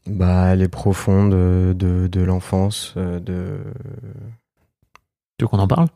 [0.07, 3.59] Bah, elle est profonde euh, de, de l'enfance, euh, de
[5.37, 5.87] tu veux qu'on en parle?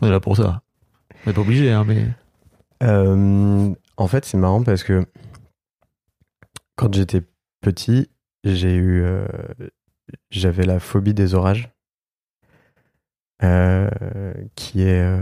[0.00, 0.62] On est là pour ça
[1.24, 2.06] on n'est pas obligé hein, mais
[2.82, 5.06] Euh, en fait, c'est marrant parce que
[6.76, 7.22] quand j'étais
[7.60, 8.10] petit,
[8.42, 9.24] j'ai eu, euh,
[10.30, 11.70] j'avais la phobie des orages,
[13.44, 13.88] euh,
[14.56, 15.16] qui est,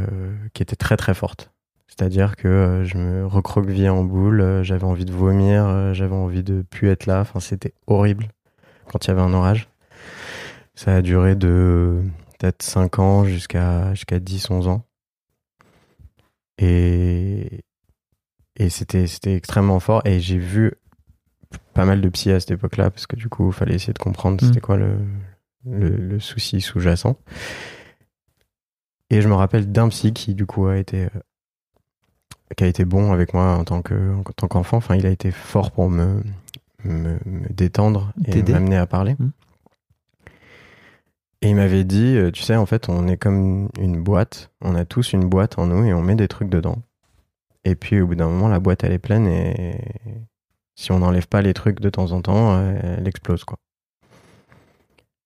[0.54, 1.49] qui était très très forte.
[1.90, 6.14] C'est-à-dire que euh, je me recroquevillais en boule, euh, j'avais envie de vomir, euh, j'avais
[6.14, 7.20] envie de plus être là.
[7.20, 8.28] Enfin, c'était horrible
[8.86, 9.68] quand il y avait un orage.
[10.74, 12.00] Ça a duré de
[12.38, 14.84] peut-être 5 ans jusqu'à jusqu'à 10-11 ans.
[16.58, 17.64] Et,
[18.56, 20.00] et c'était, extrêmement fort.
[20.06, 20.72] Et j'ai vu
[21.74, 23.98] pas mal de psy à cette époque-là, parce que du coup, il fallait essayer de
[23.98, 24.46] comprendre Mm.
[24.46, 24.96] c'était quoi le,
[25.66, 27.18] le, le souci sous-jacent.
[29.10, 31.08] Et je me rappelle d'un psy qui, du coup, a été,
[32.56, 34.78] qui a été bon avec moi en tant, que, en tant qu'enfant.
[34.78, 36.22] Enfin, il a été fort pour me,
[36.84, 39.14] me, me détendre et m'amener à parler.
[39.18, 39.30] Mm.
[41.42, 44.50] Et il m'avait dit, euh, tu sais, en fait, on est comme une boîte.
[44.60, 46.78] On a tous une boîte en nous et on met des trucs dedans.
[47.64, 49.78] Et puis, au bout d'un moment, la boîte, elle est pleine et
[50.80, 53.58] si on n'enlève pas les trucs de temps en temps, euh, elle explose, quoi.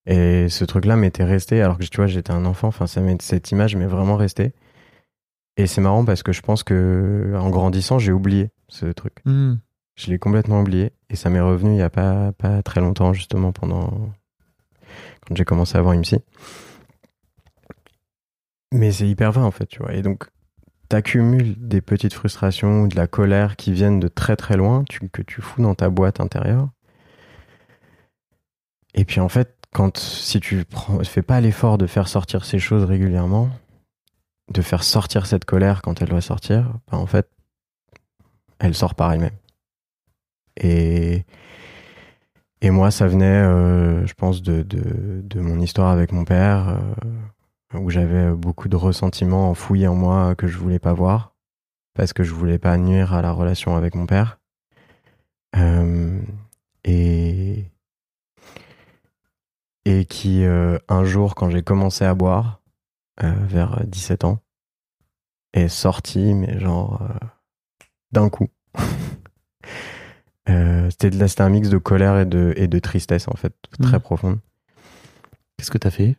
[0.06, 3.50] Et ce truc-là m'était resté, alors que tu vois, j'étais un enfant, enfin, ça cette
[3.52, 4.52] image m'est vraiment restée.
[5.56, 9.14] Et c'est marrant parce que je pense que, en grandissant, j'ai oublié ce truc.
[9.24, 9.54] Hmm.
[9.96, 13.12] Je l'ai complètement oublié et ça m'est revenu il y a pas, pas très longtemps,
[13.12, 14.10] justement, pendant.
[15.26, 16.16] quand j'ai commencé à avoir une psy.
[18.72, 19.94] Mais c'est hyper vrai, en fait, tu vois.
[19.94, 20.24] Et donc,
[20.88, 25.08] t'accumules des petites frustrations ou de la colère qui viennent de très très loin, tu-
[25.08, 26.68] que tu fous dans ta boîte intérieure.
[28.94, 32.58] Et puis, en fait, quand, si tu prends, fais pas l'effort de faire sortir ces
[32.58, 33.48] choses régulièrement,
[34.52, 37.28] de faire sortir cette colère quand elle doit sortir, bah, en fait,
[38.58, 39.36] elle sort par elle-même.
[40.56, 41.24] Et,
[42.60, 44.64] et moi, ça venait, euh, je pense, de,
[45.36, 46.80] mon histoire avec mon père,
[47.74, 51.34] euh, où j'avais beaucoup de ressentiments enfouis en moi que je voulais pas voir,
[51.94, 54.38] parce que je voulais pas nuire à la relation avec mon père.
[55.56, 56.20] Euh,
[56.84, 57.64] et,
[59.84, 62.60] et qui, un jour, quand j'ai commencé à boire,
[63.22, 64.40] vers 17 ans,
[65.52, 67.26] est sorti, mais genre, euh,
[68.12, 68.48] d'un coup.
[70.50, 74.00] Euh, c'était un mix de colère et de, et de tristesse en fait très Mhm.
[74.00, 74.38] profonde
[75.56, 76.16] Qu'est-ce que t'as fait?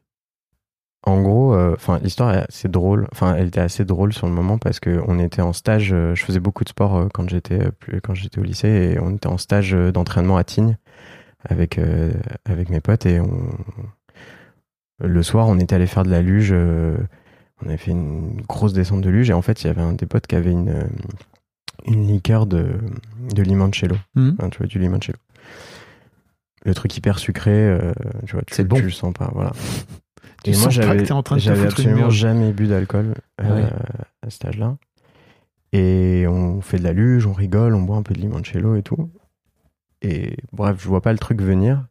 [1.04, 4.34] En gros euh, enfin l'histoire est assez drôle enfin elle était assez drôle sur le
[4.34, 7.30] moment parce que on était en stage euh, je faisais beaucoup de sport euh, quand
[7.30, 10.44] j'étais euh, plus quand j'étais au lycée et on était en stage euh, d'entraînement à
[10.44, 10.78] Tignes
[11.48, 12.12] avec euh,
[12.46, 13.30] avec mes potes et on
[15.04, 16.98] le soir on était allé faire de la luge euh,
[17.64, 19.94] on avait fait une grosse descente de luge et en fait il y avait un
[19.94, 20.84] des potes qui avait une euh,
[21.86, 22.74] une liqueur de
[23.34, 23.96] de limoncello.
[24.18, 25.18] Enfin, tu vois, du limoncello.
[26.64, 27.94] Le truc hyper sucré, euh,
[28.26, 28.78] tu vois, tu, bon.
[28.78, 29.52] tu le sens pas, voilà.
[30.44, 32.52] Tu et moi, sens pas j'avais que t'es en train de te j'avais absolument jamais
[32.54, 33.70] bu d'alcool euh, Ouais.
[34.22, 34.78] à cet âge-là.
[35.74, 38.84] Et on fait de la luge, on rigole, on boit un peu de limoncello et
[38.84, 39.10] tout.
[40.02, 41.86] Et bref, je vois pas le truc venir.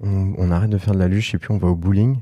[0.00, 2.20] On, on arrête de faire de la luge, je sais plus, on va au bowling.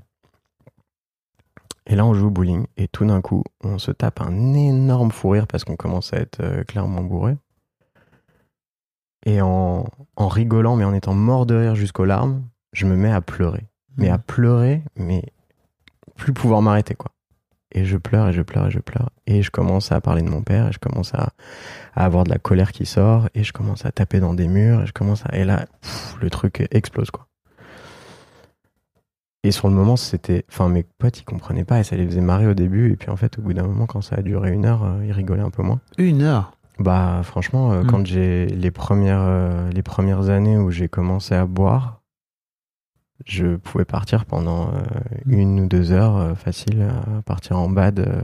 [1.87, 2.67] Et là, on joue au bowling.
[2.77, 6.19] Et tout d'un coup, on se tape un énorme fou rire parce qu'on commence à
[6.19, 7.37] être euh, clairement bourré.
[9.25, 9.85] Et en,
[10.17, 13.67] en rigolant, mais en étant mort de rire jusqu'aux larmes, je me mets à pleurer.
[13.97, 15.23] Mais à pleurer, mais
[16.17, 17.13] plus pouvoir m'arrêter, quoi.
[17.75, 19.11] Et je pleure et je pleure et je pleure.
[19.27, 21.31] Et je commence à parler de mon père et je commence à,
[21.95, 24.83] à avoir de la colère qui sort et je commence à taper dans des murs
[24.83, 25.37] et je commence à.
[25.37, 27.27] Et là, pff, le truc explose, quoi.
[29.45, 30.45] Et sur le moment, c'était.
[30.49, 32.93] Enfin, mes potes, ils comprenaient pas et ça les faisait marrer au début.
[32.93, 35.05] Et puis en fait, au bout d'un moment, quand ça a duré une heure, euh,
[35.05, 35.81] ils rigolaient un peu moins.
[35.99, 36.53] Une heure?
[36.79, 37.87] Bah, franchement, euh, Mm.
[37.87, 42.01] quand j'ai les premières, euh, les premières années où j'ai commencé à boire,
[43.27, 44.81] je pouvais partir pendant euh,
[45.27, 48.01] une ou deux heures euh, facile à partir en bad.
[48.01, 48.23] euh,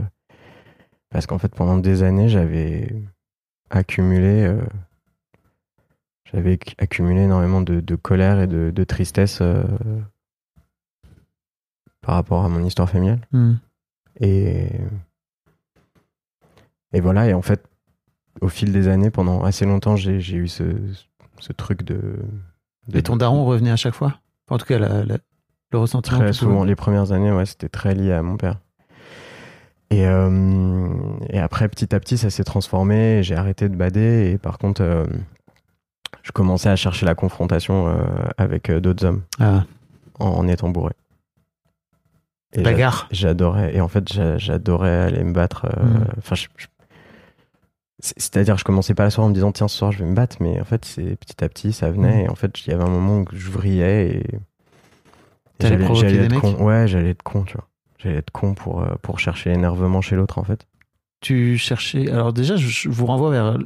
[1.11, 2.95] parce qu'en fait, pendant des années, j'avais
[3.71, 4.55] accumulé,
[6.33, 9.43] j'avais ac- accumulé énormément de, de colère et de, de tristesse
[12.09, 13.21] par rapport à mon histoire familiale.
[13.33, 13.57] Hmm.
[14.19, 14.67] Et,
[16.95, 17.63] et voilà, et en fait,
[18.41, 20.65] au fil des années, pendant assez longtemps, j'ai eu ce,
[21.39, 22.01] ce truc de.
[22.89, 24.21] de Et ton daron revenait à chaque fois?
[24.49, 25.19] En tout cas, la- la-
[25.71, 26.17] le ressentiment.
[26.21, 28.57] Très souvent, les premières années, ouais, c'était très lié à mon père.
[29.91, 30.89] Et, euh,
[31.29, 33.23] et après, petit à petit, ça s'est transformé.
[33.23, 34.31] J'ai arrêté de bader.
[34.33, 35.05] Et par contre, euh,
[36.23, 38.03] je commençais à chercher la confrontation euh,
[38.39, 39.65] avec d'autres hommes Ah,
[40.19, 40.95] en, en étant bourré.
[42.55, 43.09] Et bagarre.
[43.11, 43.75] J'adorais.
[43.77, 45.67] Et en fait, j'a- j'adorais aller me battre.
[45.67, 46.05] euh, Mm.
[46.19, 46.35] Enfin,
[48.01, 50.15] c'est-à-dire, je commençais pas la soirée en me disant tiens, ce soir, je vais me
[50.15, 50.37] battre.
[50.41, 52.23] Mais en fait, c'est petit à petit, ça venait.
[52.23, 52.27] Mm.
[52.27, 54.35] Et en fait, il y avait un moment où je vrillais et.
[54.35, 54.39] et
[55.61, 55.85] j'allais-
[56.25, 56.55] être mecs con.
[56.65, 57.69] Ouais, j'allais être con, tu vois.
[57.99, 60.67] J'allais être con pour, euh, pour chercher l'énervement chez l'autre, en fait.
[61.21, 62.09] Tu cherchais.
[62.11, 63.59] Alors, déjà, je, vous renvoie vers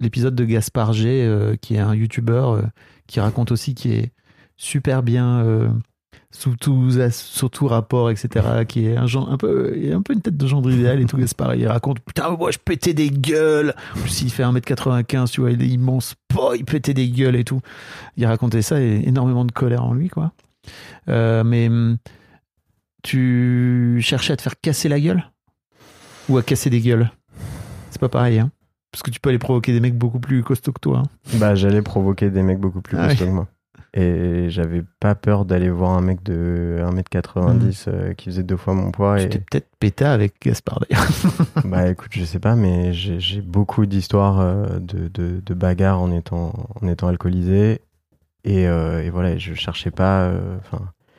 [0.00, 2.62] l'épisode de Gaspard G, euh, qui est un youtubeur
[3.06, 4.12] qui raconte aussi qui est
[4.56, 5.44] super bien.
[6.36, 10.02] Sous tout, sous tout rapport, etc., qui est un, genre, un, peu, il a un
[10.02, 11.54] peu une tête de gendre idéal et tout, Gaspard.
[11.54, 13.72] Il raconte Putain, moi je pétais des gueules.
[13.96, 16.14] En plus, il fait 1m95, tu vois, il est immense.
[16.28, 17.60] Pouah, il pétait des gueules et tout.
[18.16, 20.32] Il racontait ça et énormément de colère en lui, quoi.
[21.08, 21.98] Euh, mais hum,
[23.02, 25.24] tu cherchais à te faire casser la gueule?
[26.28, 27.10] Ou à casser des gueules?
[27.90, 28.50] C'est pas pareil, hein
[28.90, 31.02] Parce que tu peux aller provoquer des mecs beaucoup plus costauds que toi.
[31.04, 31.36] hein.
[31.38, 33.48] Bah, j'allais provoquer des mecs beaucoup plus Ah costauds que moi.
[33.96, 38.74] Et j'avais pas peur d'aller voir un mec de 1m90 euh, qui faisait deux fois
[38.74, 39.18] mon poids.
[39.18, 39.28] Tu Et...
[39.28, 41.06] t'es peut-être péta avec Gaspard d'ailleurs.
[41.64, 46.10] Bah écoute, je sais pas, mais j'ai beaucoup d'histoires euh, de, de, de bagarres en
[46.10, 47.82] étant, en étant alcoolisé.
[48.42, 50.58] Et, euh, et voilà, je cherchais pas, euh,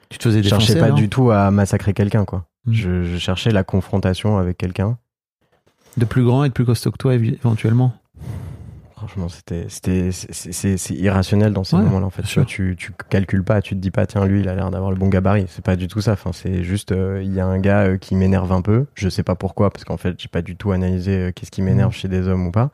[0.10, 2.46] tu te faisais je cherchais pas du tout à massacrer quelqu'un, quoi.
[2.66, 2.74] Mm.
[2.74, 4.98] Je, je cherchais la confrontation avec quelqu'un.
[5.98, 7.94] De plus grand et de plus costaud que toi, éventuellement.
[9.08, 12.24] Franchement, c'était, c'était, c'est- irrationnel dans ces Ouais, moments-là, en fait.
[12.24, 14.72] Tu, vois, tu, tu calcules pas, tu te dis pas, tiens, lui, il a l'air
[14.72, 15.46] d'avoir le bon gabarit.
[15.50, 16.14] C'est pas du tout ça.
[16.14, 18.86] Enfin, c'est juste, euh, il y a un gars euh, qui m'énerve un peu.
[18.96, 21.62] Je sais pas pourquoi, parce qu'en fait, j'ai pas du tout analysé euh, qu'est-ce qui
[21.62, 21.94] m'énerve Mm.
[21.94, 22.72] chez des hommes ou pas.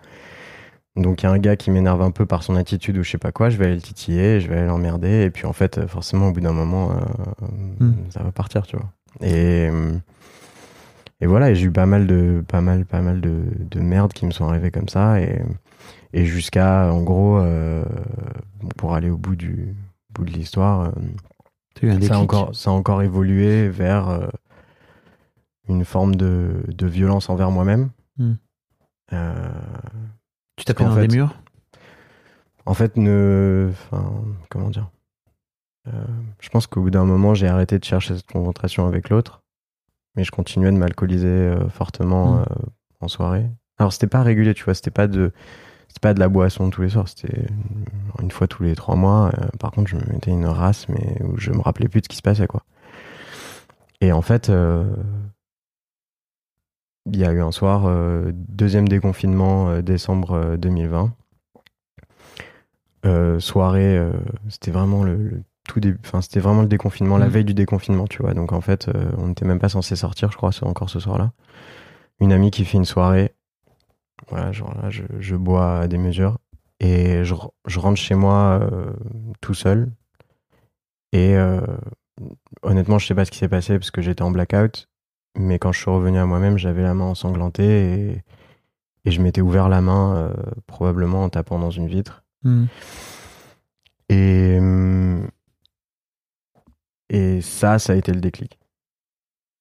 [0.95, 3.11] Donc, il y a un gars qui m'énerve un peu par son attitude ou je
[3.11, 3.49] sais pas quoi.
[3.49, 5.23] Je vais aller le titiller, je vais aller l'emmerder.
[5.23, 6.91] Et puis, en fait, forcément, au bout d'un moment,
[7.79, 7.91] Mm.
[8.09, 8.89] ça va partir, tu vois.
[9.21, 9.69] Et,
[11.21, 14.25] et voilà, j'ai eu pas mal de, pas mal, pas mal de, de merde qui
[14.25, 15.19] me sont arrivées comme ça.
[15.21, 15.41] Et,
[16.13, 17.83] et jusqu'à, en gros, euh,
[18.77, 19.75] pour aller au bout du
[20.13, 20.91] bout de l'histoire,
[21.83, 24.27] euh, ça, a encore, ça a encore évolué vers euh,
[25.69, 27.89] une forme de, de violence envers moi-même.
[28.17, 28.33] Hmm.
[29.13, 29.49] Euh,
[30.57, 31.33] Tu tapais dans fait- des murs?
[32.65, 33.71] en fait, ne,
[34.49, 34.89] comment dire?
[35.87, 35.91] Euh,
[36.39, 39.41] Je pense qu'au bout d'un moment, j'ai arrêté de chercher cette confrontation avec l'autre,
[40.15, 42.39] mais je continuais de m'alcooliser euh, fortement Mm.
[42.41, 42.45] euh,
[42.99, 43.49] en soirée.
[43.79, 45.31] Alors, c'était pas régulier, tu vois, c'était pas de,
[45.91, 47.45] c'était pas de la boisson tous les soirs, c'était
[48.21, 49.31] une fois tous les trois mois.
[49.37, 52.05] Euh, par contre, je me mettais une race, mais où je me rappelais plus de
[52.05, 52.63] ce qui se passait, quoi.
[53.99, 54.85] Et en fait, euh,
[57.11, 61.13] il y a eu un soir, euh, deuxième déconfinement, décembre euh, 2020.
[63.05, 64.11] Euh, soirée, euh,
[64.49, 67.31] c'était vraiment le, le tout début, enfin c'était vraiment le déconfinement, la Mhm.
[67.31, 68.33] veille du déconfinement, tu vois.
[68.33, 71.31] Donc en fait, euh, on n'était même pas censé sortir, je crois, encore ce soir-là.
[72.19, 73.33] Une amie qui fait une soirée,
[74.29, 76.37] voilà, genre là, je, je bois à des mesures
[76.79, 77.35] et je,
[77.67, 78.91] je rentre chez moi euh,
[79.41, 79.91] tout seul.
[81.13, 81.61] Et euh,
[82.61, 84.87] honnêtement, je sais pas ce qui s'est passé parce que j'étais en blackout,
[85.37, 88.23] mais quand je suis revenu à moi-même, j'avais la main ensanglantée et,
[89.05, 90.33] et je m'étais ouvert la main euh,
[90.67, 92.23] probablement en tapant dans une vitre.
[92.43, 92.65] Hmm.
[94.09, 95.27] Et, hum,
[97.09, 98.57] Et ça, ça a été le déclic.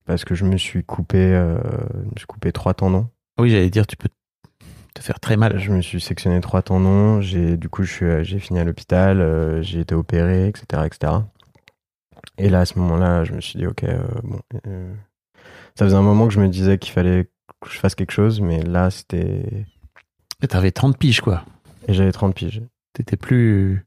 [0.07, 1.59] Parce que je me suis coupé, euh,
[2.05, 3.09] je me suis coupé trois tendons.
[3.39, 4.09] Oui, j'allais dire, tu peux
[4.95, 5.59] te faire très mal.
[5.59, 7.21] Je me suis sectionné trois tendons.
[7.21, 9.21] J'ai, du coup, j'ai fini à l'hôpital.
[9.21, 11.13] euh, j'ai été opéré, etc., etc.
[12.39, 14.41] Et là, à ce moment-là, je me suis dit, ok, euh, bon.
[14.67, 14.93] euh,
[15.79, 18.41] ça faisait un moment que je me disais qu'il fallait que je fasse quelque chose,
[18.41, 19.67] mais là, c'était.
[20.43, 21.45] Et T'avais 30 piges, quoi.
[21.89, 22.63] Et j'avais 30 piges.
[22.95, 23.87] T'étais plus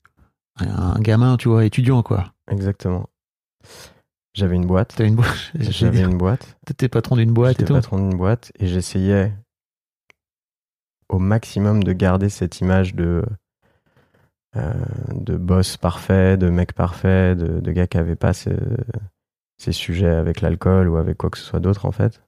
[0.57, 2.33] un gamin, tu vois, étudiant, quoi.
[2.49, 3.09] Exactement.
[4.35, 4.95] J'avais une boîte.
[4.95, 5.51] T'avais une boîte.
[5.55, 6.57] J'avais une boîte.
[6.65, 9.31] T'étais patron d'une boîte et J'étais patron d'une boîte et j'essayais
[11.09, 13.23] au maximum de garder cette image de
[14.55, 14.73] euh,
[15.15, 18.55] de boss parfait, de mec parfait, de, de gars qui n'avait pas ces,
[19.57, 22.21] ces sujets avec l'alcool ou avec quoi que ce soit d'autre en fait.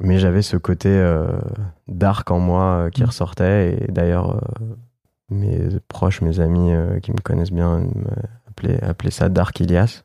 [0.00, 1.26] Mais j'avais ce côté euh,
[1.88, 3.06] dark en moi euh, qui Mm.
[3.06, 4.40] ressortait et d'ailleurs
[5.30, 6.70] mes proches, mes amis
[7.02, 7.86] qui me connaissent bien
[8.48, 10.04] appelaient, appelaient ça Dark Ilias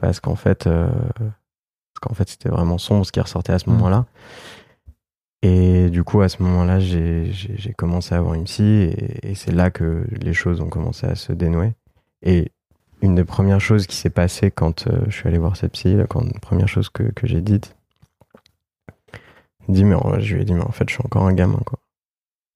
[0.00, 0.88] parce qu'en fait euh,
[1.18, 3.72] parce qu'en fait c'était vraiment sombre ce qui ressortait à ce Mm.
[3.74, 4.06] moment-là
[5.42, 7.32] et du coup à ce moment-là j'ai
[7.76, 11.14] commencé à avoir une psy et, et c'est là que les choses ont commencé à
[11.16, 11.72] se dénouer
[12.22, 12.52] et
[13.02, 15.94] une des premières choses qui s'est passée quand euh, je suis allé voir cette psy,
[15.96, 17.74] la première chose que, que j'ai dite,
[19.68, 21.58] dit, mais en- je lui ai dit, mais en fait, je suis encore un gamin,
[21.66, 21.80] quoi.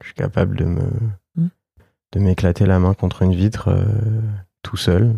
[0.03, 0.83] Je suis capable de me,
[1.37, 1.49] Mm.
[2.13, 3.85] de m'éclater la main contre une vitre euh,
[4.63, 5.17] tout seul.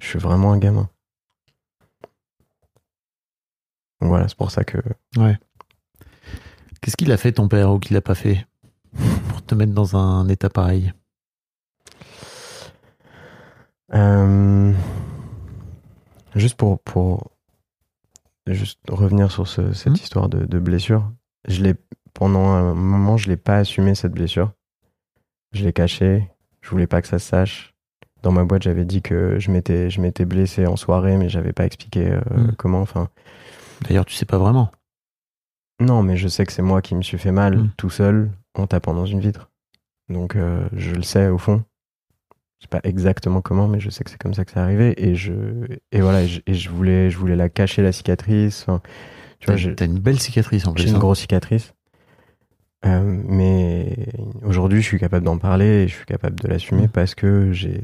[0.00, 0.88] Je suis vraiment un gamin.
[4.00, 4.78] Donc voilà, c'est pour ça que
[6.80, 8.46] Qu'est-ce qu'il a fait, ton père, ou qu'il a pas fait
[9.28, 10.92] pour te mettre dans un état pareil?
[13.94, 14.72] Euh,
[16.34, 17.30] juste pour, pour
[18.46, 19.94] juste revenir sur ce- cette Mhm.
[19.96, 21.10] histoire de, de blessure,
[21.48, 21.74] je l'ai
[22.14, 24.52] pendant un moment je l'ai pas assumé cette blessure.
[25.52, 26.28] Je l'ai cachée.
[26.62, 27.74] Je voulais pas que ça se sache.
[28.22, 31.52] Dans ma boîte, j'avais dit que je m'étais je m'étais blessé en soirée, mais j'avais
[31.52, 32.54] pas expliqué euh, Mhm.
[32.56, 32.80] comment.
[32.80, 33.08] Enfin,
[33.82, 34.70] D'ailleurs, tu sais pas vraiment.
[35.80, 37.70] Non, mais je sais que c'est moi qui me suis fait mal Mhm.
[37.76, 39.50] tout seul en tapant dans une vitre.
[40.08, 41.64] Donc euh, je le sais au fond.
[42.58, 44.94] Je sais pas exactement comment, mais je sais que c'est comme ça que c'est arrivé.
[44.96, 45.32] Et je
[45.92, 48.62] et voilà, et je, et je voulais je voulais la cacher la cicatrice.
[48.62, 48.80] Enfin,
[49.40, 50.84] tu vois, T'as une belle cicatrice en plus.
[50.84, 50.98] j'ai une hein.
[50.98, 51.74] grosse cicatrice.
[52.86, 53.94] Euh, mais
[54.42, 56.88] aujourd'hui, je suis capable d'en parler et je suis capable de l'assumer Mhm.
[56.88, 57.80] parce que j'ai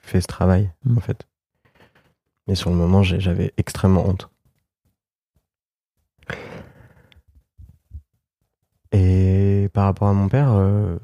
[0.00, 0.96] fait ce travail Mhm.
[0.98, 1.26] en fait.
[2.46, 4.30] Mais sur le moment, j'avais extrêmement honte.
[9.74, 10.96] Par rapport à mon père, euh,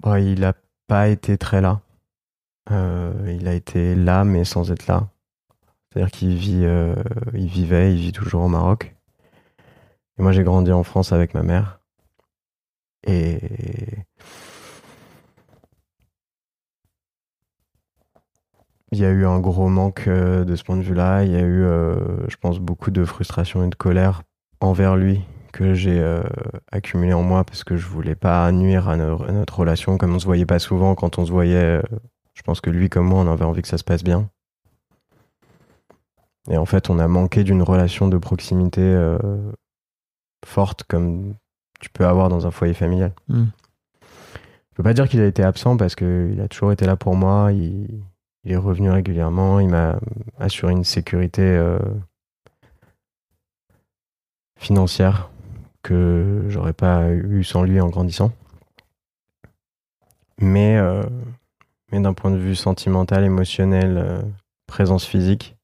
[0.00, 0.54] bah, il n'a
[0.86, 1.80] pas été très là.
[2.70, 5.08] Euh, il a été là, mais sans être là.
[5.90, 6.94] C'est-à-dire qu'il vit, euh,
[7.32, 8.94] il vivait, il vit toujours au Maroc.
[10.18, 11.80] Et moi, j'ai grandi en France avec ma mère.
[13.06, 13.40] Et
[18.92, 21.24] il y a eu un gros manque euh, de ce point de vue-là.
[21.24, 21.64] Il y a eu,
[22.28, 24.22] je pense, beaucoup de frustration et de colère
[24.60, 25.22] envers lui
[25.54, 26.20] que j'ai euh,
[26.72, 30.12] accumulé en moi parce que je voulais pas nuire à, no- à notre relation comme
[30.12, 31.82] on se voyait pas souvent quand on se voyait euh,
[32.34, 34.28] je pense que lui comme moi on avait envie que ça se passe bien.
[36.50, 39.16] Et en fait on a manqué d'une relation de proximité euh,
[40.44, 41.34] forte comme
[41.80, 43.12] tu peux avoir dans un foyer familial.
[43.28, 43.44] Mm.
[44.02, 47.14] je peux pas dire qu'il a été absent parce qu'il a toujours été là pour
[47.14, 47.52] moi.
[47.52, 48.02] Il,
[48.42, 49.60] il est revenu régulièrement.
[49.60, 50.00] Il m'a
[50.40, 51.44] assuré une sécurité
[54.58, 55.30] financière
[55.84, 58.32] que j'aurais pas eu sans lui en grandissant.
[60.38, 61.04] Mais, euh,
[61.92, 64.22] mais d'un point de vue sentimental, émotionnel, euh,
[64.66, 65.56] présence physique,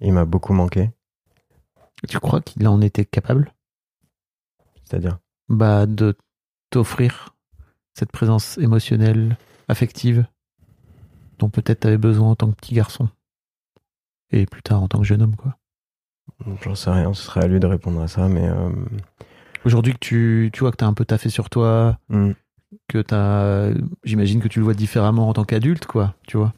[0.00, 0.90] il m'a beaucoup manqué.
[2.08, 3.52] Tu crois qu'il en était capable?
[4.84, 6.16] C'est-à-dire, bah, de
[6.70, 7.34] t'offrir
[7.94, 9.36] cette présence émotionnelle,
[9.68, 10.26] affective,
[11.38, 13.08] dont peut-être tu avais besoin en tant que petit garçon
[14.30, 15.56] Et plus tard en tant que jeune homme, quoi.
[16.62, 18.70] j'en sais rien, ce serait à lui de répondre à ça, mais euh,
[19.64, 22.32] Aujourd'hui que tu, tu vois que tu as un peu taffé sur toi, hmm,
[22.88, 23.70] que tu as.
[24.04, 26.52] J'imagine que tu le vois différemment en tant qu'adulte, quoi, tu vois.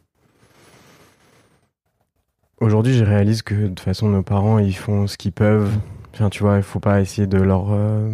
[2.61, 5.71] aujourd'hui, je réalise que de toute façon, nos parents, ils font ce qu'ils peuvent.
[6.15, 8.09] Enfin, tu vois, il faut pas essayer de leur euh,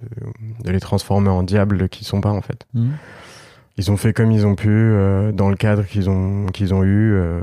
[0.00, 2.66] de, de les transformer en diables qu'ils sont pas en fait.
[3.76, 6.82] Ils ont fait comme ils ont pu, euh, dans le cadre qu'ils ont, qu'ils ont
[6.82, 7.40] eu, euh,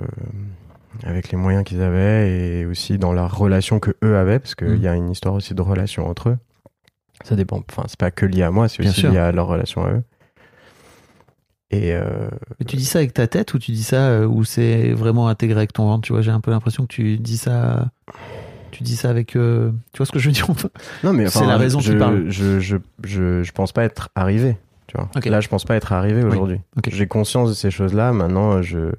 [1.04, 2.30] avec les moyens qu'ils avaient,
[2.60, 4.82] et aussi dans la relation que eux avaient, parce qu'il Mm.
[4.82, 6.38] y a une histoire aussi de relation entre eux.
[7.24, 9.12] Ça dépend, enfin, c'est pas que lié à moi, c'est Bien aussi sûr.
[9.12, 10.04] lié à leur relation à eux.
[11.72, 14.44] Et euh, Mais tu dis ça avec ta tête ou tu dis ça euh, ou
[14.44, 16.04] c'est vraiment intégré avec ton ventre?
[16.06, 17.90] Tu vois, j'ai un peu l'impression que tu dis ça.
[18.72, 19.36] Tu dis ça avec.
[19.36, 20.48] euh, Tu vois ce que je veux dire?
[21.04, 22.30] Non, mais C'est enfin, la raison qui je, parle.
[22.30, 24.58] Je, je, je, je pense pas être arrivé.
[24.88, 25.10] Tu vois.
[25.16, 25.26] Ok.
[25.26, 26.60] Là, je pense pas être arrivé aujourd'hui.
[26.78, 26.90] Ok.
[26.92, 28.12] J'ai conscience de ces choses-là.
[28.14, 28.92] Maintenant, je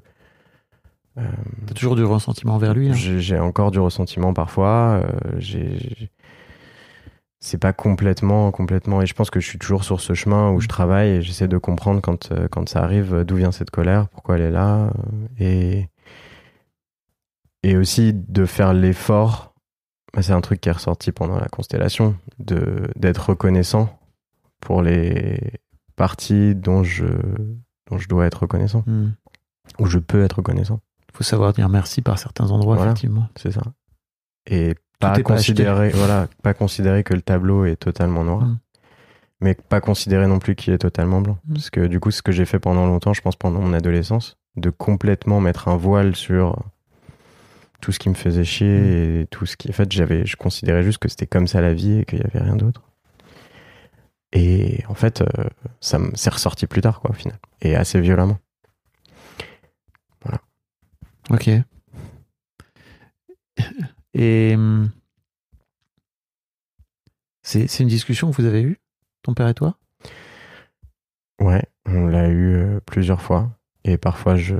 [1.17, 1.23] euh,
[1.67, 2.89] T'as toujours du ressentiment envers lui.
[2.89, 5.01] hein j'ai j'ai encore du ressentiment parfois.
[5.03, 5.07] euh,
[5.39, 6.09] j'ai j'ai-
[7.39, 9.01] c'est pas complètement, complètement.
[9.01, 11.47] Et je pense que je suis toujours sur ce chemin où je travaille et j'essaie
[11.47, 14.51] de comprendre quand, euh, quand ça arrive euh, d'où vient cette colère, pourquoi elle est
[14.51, 14.85] là.
[14.87, 15.87] euh, Et,
[17.63, 19.53] et aussi de faire l'effort.
[20.13, 23.99] bah, C'est un truc qui est ressorti pendant la constellation, d'être reconnaissant
[24.61, 25.39] pour les
[25.95, 27.05] parties dont je,
[27.89, 29.09] dont je dois être reconnaissant, Hmm.
[29.79, 30.79] ou je peux être reconnaissant.
[31.13, 32.91] Faut savoir dire merci par certains endroits, Voilà.
[32.91, 33.27] effectivement.
[33.35, 33.61] C'est ça.
[34.49, 38.59] Et pas considérer, voilà, pas considérer que le tableau est totalement noir, Mm.
[39.41, 41.37] mais pas considérer non plus qu'il est totalement blanc.
[41.47, 41.53] Mm.
[41.53, 44.37] Parce que du coup, ce que j'ai fait pendant longtemps, je pense pendant mon adolescence,
[44.55, 46.63] de complètement mettre un voile sur
[47.79, 49.21] tout ce qui me faisait chier Mm.
[49.21, 51.73] et tout ce qui, en fait, j'avais, je considérais juste que c'était comme ça la
[51.73, 52.81] vie et qu'il y avait rien d'autre.
[54.33, 55.25] Et en fait, euh,
[55.79, 58.37] ça me- c'est ressorti plus tard, quoi, au final, et assez violemment.
[61.29, 61.49] Ok.
[64.19, 64.89] Et hum,
[67.43, 68.79] c'est c'est une discussion que vous avez eue,
[69.21, 69.77] ton père et toi?
[71.39, 73.51] Ouais, on l'a eu euh, plusieurs fois.
[73.83, 74.55] Et parfois, je.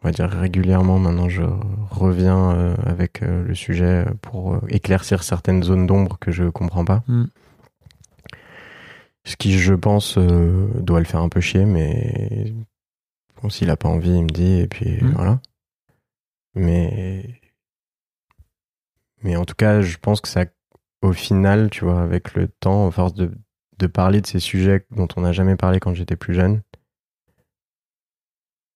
[0.00, 1.42] On va dire régulièrement, maintenant, je
[1.90, 7.02] reviens euh, avec euh, le sujet pour éclaircir certaines zones d'ombre que je comprends pas.
[7.08, 7.24] Mm.
[9.24, 12.54] Ce qui, je pense, euh, doit le faire un peu chier, mais
[13.42, 15.10] bon, s'il a pas envie, il me dit, et puis Mm.
[15.14, 15.40] voilà.
[16.54, 17.40] Mais.
[19.22, 20.44] Mais en tout cas, je pense que ça,
[21.02, 23.30] au final, tu vois, avec le temps, à force de,
[23.78, 26.62] de parler de ces sujets dont on n'a jamais parlé quand j'étais plus jeune,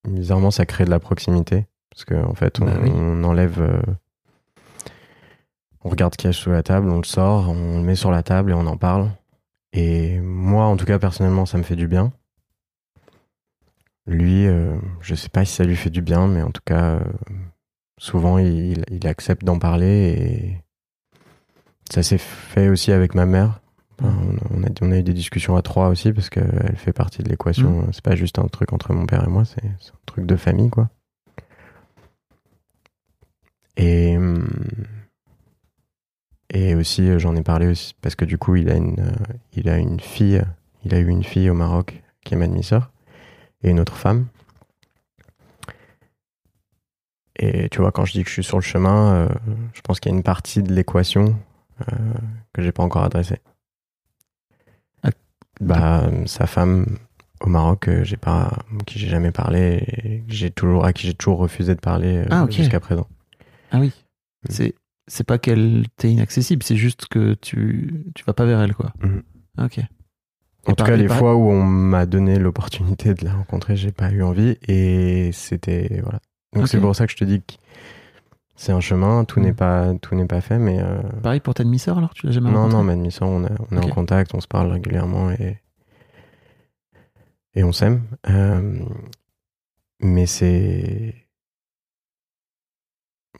[0.08, 1.66] bizarrement, ça crée de la proximité.
[1.90, 2.90] Parce qu'en en fait, on, Bah oui.
[2.92, 3.60] on enlève.
[3.60, 3.82] euh,
[5.84, 7.96] on regarde ce qu'il y a sous la table, on le sort, on le met
[7.96, 9.10] sur la table et on en parle.
[9.72, 12.12] Et moi, en tout cas, personnellement, ça me fait du bien.
[14.06, 16.96] Lui, euh, je sais pas si ça lui fait du bien, mais en tout cas,
[16.96, 17.04] euh,
[18.02, 20.62] souvent, il, il accepte d'en parler et
[21.88, 23.60] ça s'est fait aussi avec ma mère.
[24.00, 24.12] Enfin,
[24.50, 27.28] on, a, on a eu des discussions à trois aussi parce qu'elle fait partie de
[27.28, 27.86] l'équation.
[27.92, 30.68] C'est pas juste un truc entre mon père et moi, c'est un truc de famille,
[30.68, 30.90] quoi.
[33.76, 34.48] Et, hum,
[36.50, 39.68] et aussi, j'en ai parlé aussi parce que du coup, il a une, euh, il
[39.68, 40.42] a une fille,
[40.84, 42.90] il a eu une fille au Maroc qui est ma demi-sœur
[43.62, 44.26] et une autre femme.
[47.44, 49.28] Et tu vois, quand je dis que je suis sur le chemin, euh,
[49.74, 51.36] je pense qu'il y a une partie de l'équation
[51.80, 51.96] euh,
[52.52, 53.40] que j'ai pas encore adressée.
[55.02, 55.10] Ah.
[55.60, 56.86] Bah, sa femme
[57.40, 61.14] au Maroc, euh, j'ai pas, qui j'ai jamais parlé, et j'ai toujours, à qui j'ai
[61.14, 63.08] toujours refusé de parler euh, Ah, jusqu'à présent.
[63.72, 63.92] Ah oui.
[64.44, 64.52] Mm.
[64.52, 64.74] C'est
[65.08, 68.92] c'est pas qu'elle t'est inaccessible, c'est juste que tu tu vas pas vers elle quoi.
[69.02, 69.22] Mhm.
[69.58, 69.80] Ok.
[70.68, 73.90] En Et tout cas, les fois où on m'a donné l'opportunité de la rencontrer, j'ai
[73.90, 76.20] pas eu envie et c'était voilà.
[76.54, 77.54] Donc c'est pour ça que je te dis que
[78.56, 79.42] c'est un chemin, tout Mm.
[79.44, 82.32] n'est pas tout n'est pas fait, mais euh, Pareil pour ta demi-sœur alors, tu l'as
[82.32, 83.84] jamais non rencontrée non, ma demi-sœur, on, est- on est Ok.
[83.86, 85.58] en contact, on se parle régulièrement et
[87.54, 88.02] et on s'aime.
[88.30, 88.80] Euh,
[90.00, 91.14] mais c'est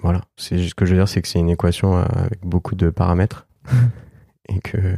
[0.02, 2.74] voilà, c'est ce que je veux dire, c'est que c'est une équation euh, avec beaucoup
[2.74, 3.46] de paramètres
[4.48, 4.96] et que T'aurais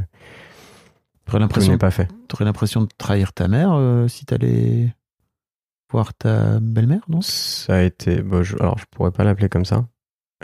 [1.26, 2.08] tout l'impression n'est pas fait.
[2.28, 4.94] t'aurais l'impression de trahir ta mère euh, si t'allais
[5.90, 7.20] voir ta belle-mère, non?
[7.22, 8.22] Ça a été.
[8.22, 9.86] bon, je- alors, je pourrais pas l'appeler comme ça.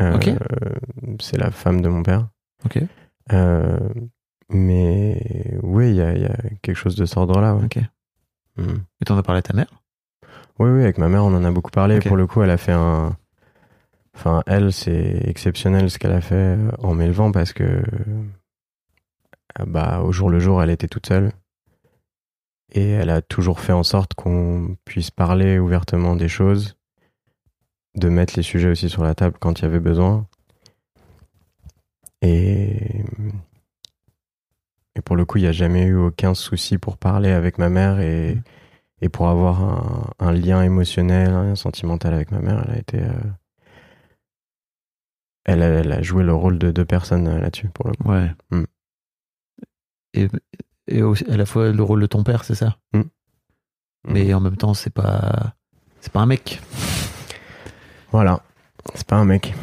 [0.00, 0.16] Euh.
[1.20, 2.28] C'est la femme de mon père.
[2.64, 2.78] Ok.
[3.32, 3.78] Euh,
[4.48, 7.54] mais oui, il y a, il y a quelque chose de cet ordre-là.
[7.54, 7.64] ouais.
[7.64, 7.78] Ok.
[8.56, 8.82] Mhm.
[9.00, 9.66] Et t'en as parlé à ta mère?
[10.58, 11.98] Oui, oui, avec ma mère, on en a beaucoup parlé.
[12.00, 13.16] Pour le coup, elle a fait un.
[14.14, 17.62] Enfin, elle, c'est exceptionnel ce qu'elle a fait euh, en m'élevant parce que.
[17.64, 17.82] euh,
[19.66, 21.32] Bah, au jour le jour, elle était toute seule.
[22.72, 26.76] Et elle a toujours fait en sorte qu'on puisse parler ouvertement des choses,
[27.96, 30.26] de mettre les sujets aussi sur la table quand il y avait besoin.
[32.22, 33.02] Et,
[34.94, 37.68] et pour le coup, il n'y a jamais eu aucun souci pour parler avec ma
[37.68, 38.42] mère et, Mhm.
[39.02, 42.62] et pour avoir un, un lien émotionnel, un lien sentimental avec ma mère.
[42.68, 42.98] Elle a été.
[43.02, 43.12] euh,
[45.44, 48.08] elle, a- elle a joué le rôle de deux personnes euh, là-dessus, pour le coup.
[48.10, 48.30] Ouais.
[48.50, 48.64] Mm.
[50.14, 50.28] Et,
[50.90, 53.02] et aussi, à la fois le rôle de ton père, c'est ça Mm.
[54.12, 55.52] Mais en même temps, c'est pas
[56.00, 56.60] c'est pas un mec.
[58.12, 58.40] Voilà,
[58.94, 59.54] c'est pas un mec.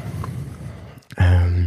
[1.19, 1.65] Euh,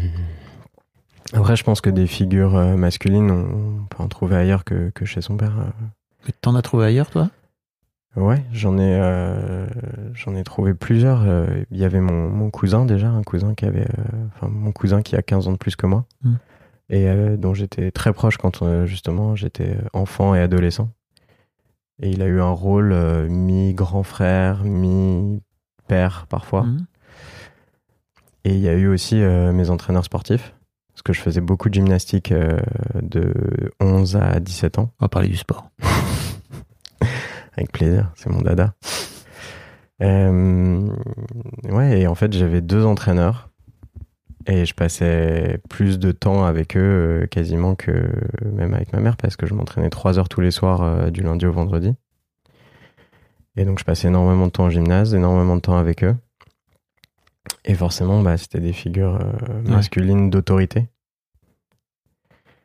[1.32, 5.04] Après, je pense que des figures euh, masculines, on peut en trouver ailleurs que, que
[5.04, 5.58] chez son père.
[5.58, 5.70] euh.
[6.26, 7.30] Mais T'en as trouvé ailleurs, toi?
[8.16, 9.66] Ouais, j'en ai, euh,
[10.14, 11.22] j'en ai trouvé plusieurs.
[11.70, 15.02] Il y avait mon, mon cousin déjà, un cousin qui avait, euh, enfin mon cousin
[15.02, 16.04] qui a 15 ans de plus que moi.
[16.22, 16.34] Mm.
[16.90, 20.90] Et euh, dont j'étais très proche quand euh, justement j'étais enfant et adolescent.
[22.02, 26.62] Et il a eu un rôle euh, mi-grand frère, mi-père parfois.
[26.62, 26.86] Mhm.
[28.44, 30.54] Et il y a eu aussi euh, mes entraîneurs sportifs,
[30.92, 32.58] parce que je faisais beaucoup de gymnastique euh,
[33.02, 33.32] de
[33.80, 34.90] 11 à 17 ans.
[34.98, 35.70] On va parler du sport.
[37.56, 38.74] Avec plaisir, c'est mon dada.
[40.02, 40.88] Euh,
[41.68, 43.49] ouais, et en fait, j'avais deux entraîneurs
[44.50, 46.80] et je passais plus de temps avec eux
[47.22, 48.10] euh, quasiment que
[48.44, 51.22] même avec ma mère parce que je m'entraînais trois heures tous les soirs euh, du
[51.22, 51.94] lundi au vendredi.
[53.56, 56.16] Et donc, je passais énormément de temps au gymnase, énormément de temps avec eux.
[57.64, 60.88] Et forcément, bah, c'était des figures euh, masculines d'autorité.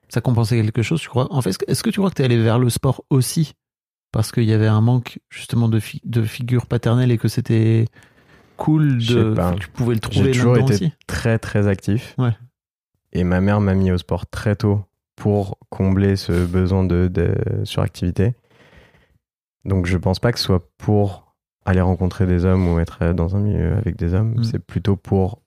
[0.09, 1.27] Ça compensait quelque chose, tu crois?
[1.33, 3.53] En fait, est-ce que, tu crois que tu es allé vers le sport aussi?
[4.11, 7.85] Parce qu'il y avait un manque justement de, fi- de figure paternelle et que c'était
[8.57, 9.53] cool de pas.
[9.53, 12.15] tu pouvais le J'ai trouver toujours là-dedans été aussi très très actif.
[12.17, 12.31] Ouais.
[13.13, 14.83] Et ma mère m'a mis au sport très tôt
[15.15, 18.33] pour combler ce besoin de, de suractivité.
[19.63, 21.33] Donc je pense pas que ce soit pour
[21.65, 24.35] aller rencontrer des hommes ou être dans un milieu avec des hommes.
[24.37, 24.43] Mm.
[24.43, 25.41] C'est plutôt pour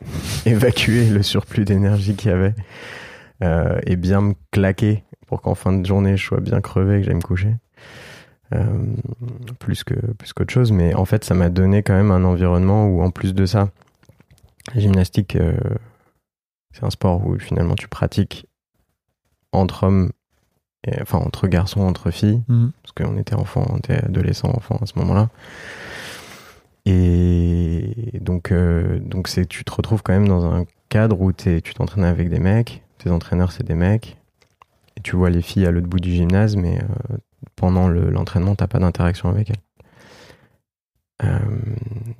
[0.46, 2.54] évacuer le surplus d'énergie qu'il y avait
[3.42, 7.00] euh, et bien me claquer pour qu'en fin de journée je sois bien crevé et
[7.00, 7.54] que j'aille me coucher.
[8.54, 8.66] Euh,
[9.58, 12.86] plus que plus qu'autre chose mais en fait ça m'a donné quand même un environnement
[12.86, 13.70] où en plus de ça
[14.74, 15.56] la gymnastique euh,
[16.72, 18.46] c'est un sport où finalement tu pratiques
[19.52, 20.10] entre hommes
[20.86, 22.70] et, enfin entre garçons entre filles Mhm.
[22.82, 25.30] parce qu'on était enfants on était adolescents enfants à ce moment-là
[26.86, 31.60] et donc euh, donc c'est tu te retrouves quand même dans un cadre où t'es-
[31.60, 34.18] tu t'entraînes avec des mecs tes entraîneurs c'est des mecs
[34.96, 37.16] et tu vois les filles à l'autre bout du gymnase mais euh,
[37.56, 39.62] pendant le- l'entraînement t'as pas d'interaction avec elles
[41.22, 41.38] Euh,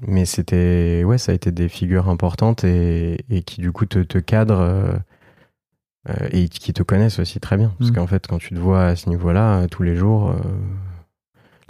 [0.07, 3.99] mais c'était ouais ça a été des figures importantes et, et qui du coup te,
[3.99, 4.93] te cadrent euh,
[6.09, 7.75] euh, et qui te connaissent aussi très bien.
[7.79, 7.97] Parce Mhm.
[7.97, 10.37] qu'en fait quand tu te vois à ce niveau là tous les jours euh,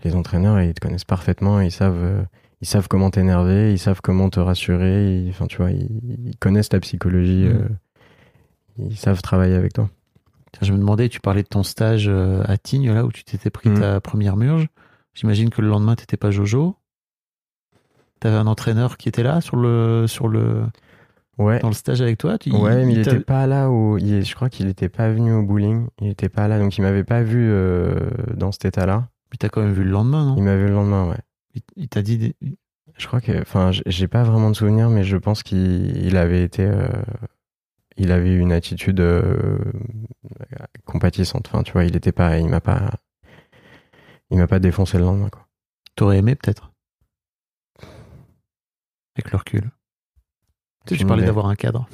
[0.04, 2.26] les entraîneurs ils te connaissent parfaitement ils savent
[2.60, 5.88] ils savent comment t'énerver ils savent comment te rassurer ils- enfin tu vois ils,
[6.26, 7.66] ils connaissent ta psychologie euh,
[8.78, 9.88] ils savent travailler avec toi
[10.62, 13.50] Je me demandais, tu parlais de ton stage euh, à Tignes, là où tu t'étais
[13.50, 13.80] pris Mhm.
[13.80, 14.68] ta première murge.
[15.14, 16.76] J'imagine que le lendemain, t'étais pas Jojo.
[18.20, 20.64] T'avais un entraîneur qui était là sur le, sur le,
[21.38, 22.38] ouais dans le stage avec toi.
[22.38, 23.98] Tu, Ouais, mais il t'a- était pas là où.
[23.98, 25.86] il je crois qu'il était pas venu au bowling.
[26.00, 27.94] Il était pas là, donc il m'avait pas vu euh,
[28.34, 29.08] dans cet état-là.
[29.30, 30.36] Puis t'as quand même vu le lendemain, non?
[30.36, 31.18] Il m'a vu le lendemain, ouais.
[31.54, 32.16] Il, il t'a dit.
[32.18, 32.36] des-
[32.96, 33.40] Je crois que.
[33.42, 36.64] Enfin, j'ai pas vraiment de souvenir, mais je pense qu'il il avait été.
[36.64, 36.86] euh,
[37.96, 39.58] il avait une attitude euh,
[40.84, 41.48] compatissante.
[41.48, 42.38] Enfin, tu vois, il était pas.
[42.38, 42.90] Il m'a pas.
[44.30, 45.46] Il m'a pas défoncé le lendemain, quoi.
[45.96, 46.72] T'aurais aimé peut-être?
[49.16, 49.62] Avec le recul.
[49.62, 49.70] Tu sais,
[50.86, 51.88] tu Aucune parlais d'avoir un cadre.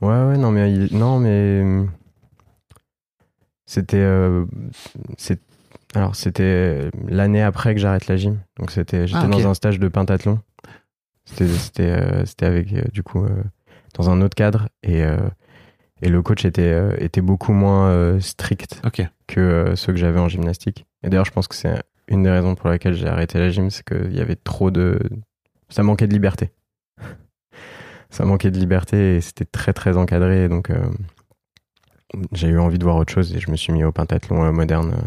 [0.00, 1.84] Ouais, ouais, non, mais il- non, mais
[3.66, 4.46] c'était, euh,
[5.18, 5.40] c'est,
[5.94, 9.78] alors c'était l'année après que j'arrête la gym, donc c'était, j'étais Ah, dans un stage
[9.78, 10.40] de pentathlon.
[11.24, 13.24] C'était, c'était, euh, c'était avec du coup
[13.96, 15.16] dans un autre cadre et euh,
[16.02, 18.82] et le coach était euh, était beaucoup moins euh, strict
[19.26, 20.86] que ceux que j'avais en gymnastique.
[21.02, 23.70] Et d'ailleurs, je pense que c'est une des raisons pour laquelle j'ai arrêté la gym,
[23.70, 24.98] c'est qu'il y avait trop de,
[25.68, 26.52] ça manquait de liberté.
[28.10, 30.48] ça manquait de liberté et c'était très très encadré.
[30.48, 30.78] Donc, euh,
[32.32, 34.52] j'ai eu envie de voir autre chose et je me suis mis au pentathlon euh,
[34.52, 35.06] moderne euh,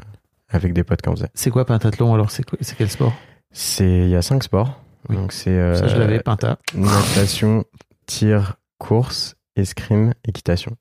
[0.50, 1.32] avec des potes qui en faisaient.
[1.34, 2.32] C'est quoi pentathlon alors?
[2.32, 2.44] C'est
[2.78, 3.14] quel sport?
[3.52, 4.82] C'est, il y a cinq sports.
[5.08, 5.16] Oui.
[5.16, 6.60] Donc c'est Ça, je l'avais, Pinta.
[6.76, 7.64] natation,
[8.06, 10.76] tir, course, escrime, équitation.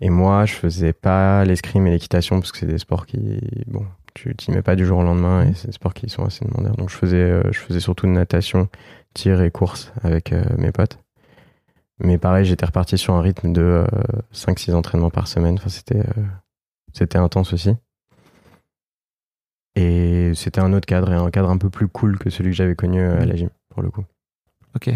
[0.00, 3.86] Et moi, je faisais pas l'escrime et l'équitation parce que c'est des sports qui, bon,
[4.14, 6.44] tu t'y mets pas du jour au lendemain et c'est des sports qui sont assez
[6.44, 6.76] demandeurs.
[6.76, 8.68] Donc je faisais, euh, je faisais surtout de natation,
[9.14, 10.98] tir et course avec euh, mes potes.
[12.02, 13.86] Mais pareil, j'étais reparti sur un rythme de euh,
[14.32, 15.54] 5-6 entraînements par semaine.
[15.54, 16.24] Enfin, c'était, euh,
[16.92, 17.76] c'était intense aussi.
[19.76, 22.56] Et c'était un autre cadre et un cadre un peu plus cool que celui que
[22.56, 24.04] j'avais connu euh, à la gym, pour le coup.
[24.74, 24.90] Ok.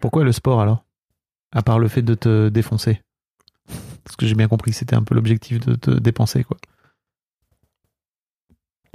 [0.00, 0.84] Pourquoi le sport alors?
[1.52, 3.00] À part le fait de te défoncer
[4.04, 6.56] Parce que j'ai bien compris que c'était un peu l'objectif de te dépenser, quoi.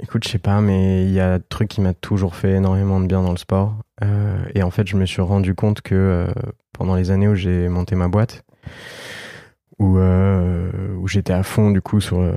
[0.02, 2.98] Écoute, je sais pas, mais il y a un truc qui m'a toujours fait énormément
[2.98, 3.76] de bien dans le sport.
[4.02, 6.26] Euh, et en fait, je me suis rendu compte que euh,
[6.72, 8.42] pendant les années où j'ai monté ma boîte,
[9.78, 10.72] où, euh,
[11.06, 12.32] j'étais à fond du coup sur euh,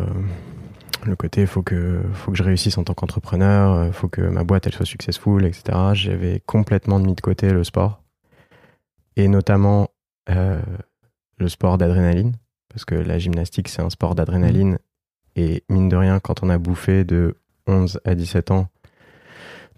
[1.05, 4.68] le côté faut que, faut que je réussisse en tant qu'entrepreneur, faut que ma boîte
[4.68, 5.63] elle soit successful, etc.
[5.93, 8.03] J'avais complètement mis de côté le sport.
[9.16, 9.89] Et notamment
[10.30, 10.61] euh,
[11.38, 12.36] le sport d'adrénaline.
[12.69, 14.80] Parce que la gymnastique, c'est un sport d'adrénaline.
[15.36, 18.67] Et mine de rien, quand on a bouffé de 11 à 17 ans,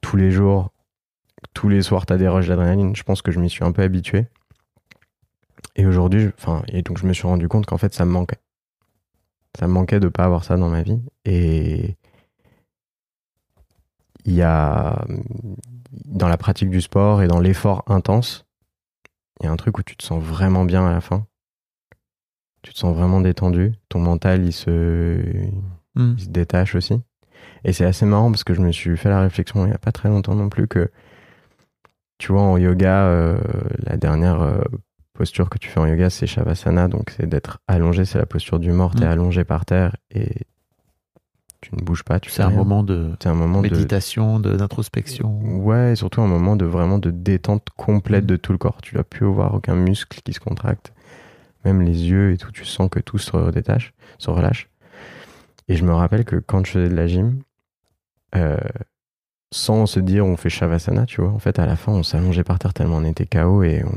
[0.01, 0.71] tous les jours,
[1.53, 2.95] tous les soirs, t'as des rushs d'adrénaline.
[2.95, 4.27] Je pense que je m'y suis un peu habitué.
[5.75, 8.39] Et aujourd'hui, enfin, et donc je me suis rendu compte qu'en fait, ça me manquait.
[9.57, 10.99] Ça me manquait de pas avoir ça dans ma vie.
[11.25, 11.97] Et
[14.25, 15.05] il y a
[16.05, 18.46] dans la pratique du sport et dans l'effort intense,
[19.41, 21.25] il y a un truc où tu te sens vraiment bien à la fin.
[22.63, 23.73] Tu te sens vraiment détendu.
[23.89, 25.21] Ton mental, il se,
[25.95, 26.13] Hmm.
[26.17, 27.01] il se détache aussi.
[27.63, 29.77] Et c'est assez marrant parce que je me suis fait la réflexion il n'y a
[29.79, 30.91] pas très longtemps non plus que,
[32.19, 33.37] tu vois, en yoga, euh,
[33.79, 34.61] la dernière euh,
[35.13, 36.87] posture que tu fais en yoga, c'est Shavasana.
[36.87, 38.93] Donc, c'est d'être allongé, c'est la posture du mort.
[38.95, 39.09] Tu es Mm.
[39.09, 40.29] allongé par terre et
[41.69, 42.19] tu ne bouges pas.
[42.19, 42.57] Tu C'est un rien.
[42.57, 43.69] moment de C'est un moment de.
[43.69, 45.39] méditation, de- d'introspection.
[45.41, 48.27] Ouais, et surtout un moment de vraiment de détente complète Mm.
[48.27, 48.81] de tout le corps.
[48.81, 50.93] Tu dois plus avoir aucun muscle qui se contracte.
[51.65, 54.69] Même les yeux et tout, tu sens que tout se redétache, se relâche.
[55.67, 57.41] Et je me rappelle que quand je faisais de la gym,
[58.35, 58.57] euh,
[59.51, 62.43] sans se dire on fait Shavasana, tu vois, en fait à la fin on s'allongeait
[62.43, 63.91] par terre tellement on était KO et on,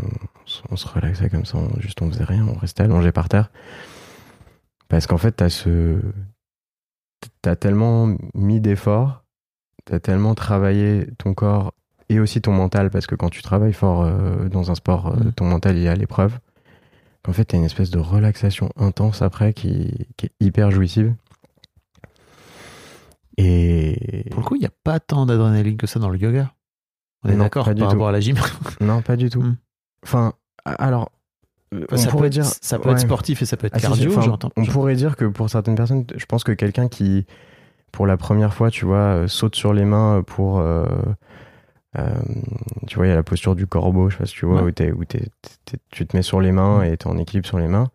[0.71, 3.51] on se relaxait comme ça, on, juste on faisait rien, on restait allongé par terre.
[4.89, 6.01] Parce qu'en fait t'as ce...
[7.43, 9.25] T'as tellement mis d'efforts,
[9.85, 11.73] t'as tellement travaillé ton corps
[12.09, 15.25] et aussi ton mental, parce que quand tu travailles fort euh, dans un sport, euh,
[15.25, 15.33] Mm.
[15.33, 16.39] ton mental il est à l'épreuve.
[17.23, 21.15] Qu'en fait, t'as une espèce de relaxation intense après qui, qui est hyper jouissive.
[23.37, 24.25] Et.
[24.31, 26.53] Pour le coup, il n'y a pas tant d'adrénaline que ça dans le yoga.
[27.23, 27.89] On est d'accord par du tout.
[27.89, 28.37] rapport à la gym.
[28.81, 29.43] Non, pas du tout.
[29.43, 29.57] Mm.
[30.03, 30.33] Enfin,
[30.65, 31.11] alors.
[31.75, 32.45] Euh, Enfin, on ça peut, pourrait être, dire.
[32.45, 32.95] ça peut ouais.
[32.95, 34.51] être sportif et ça peut être Ah, cardio, enfin, j'entends.
[34.57, 37.27] On pourrait dire que pour certaines personnes, je pense que quelqu'un qui,
[37.93, 40.59] pour la première fois, tu vois, euh, saute sur les mains pour.
[40.61, 40.85] euh,
[41.99, 42.09] euh,
[42.87, 44.63] tu vois, il y a la posture du corbeau, je sais pas si tu vois,
[44.63, 44.69] Ouais.
[44.69, 45.27] où, t'es- où t'es-
[45.65, 47.89] t'es- tu te mets sur les mains et tu es en équilibre sur les mains.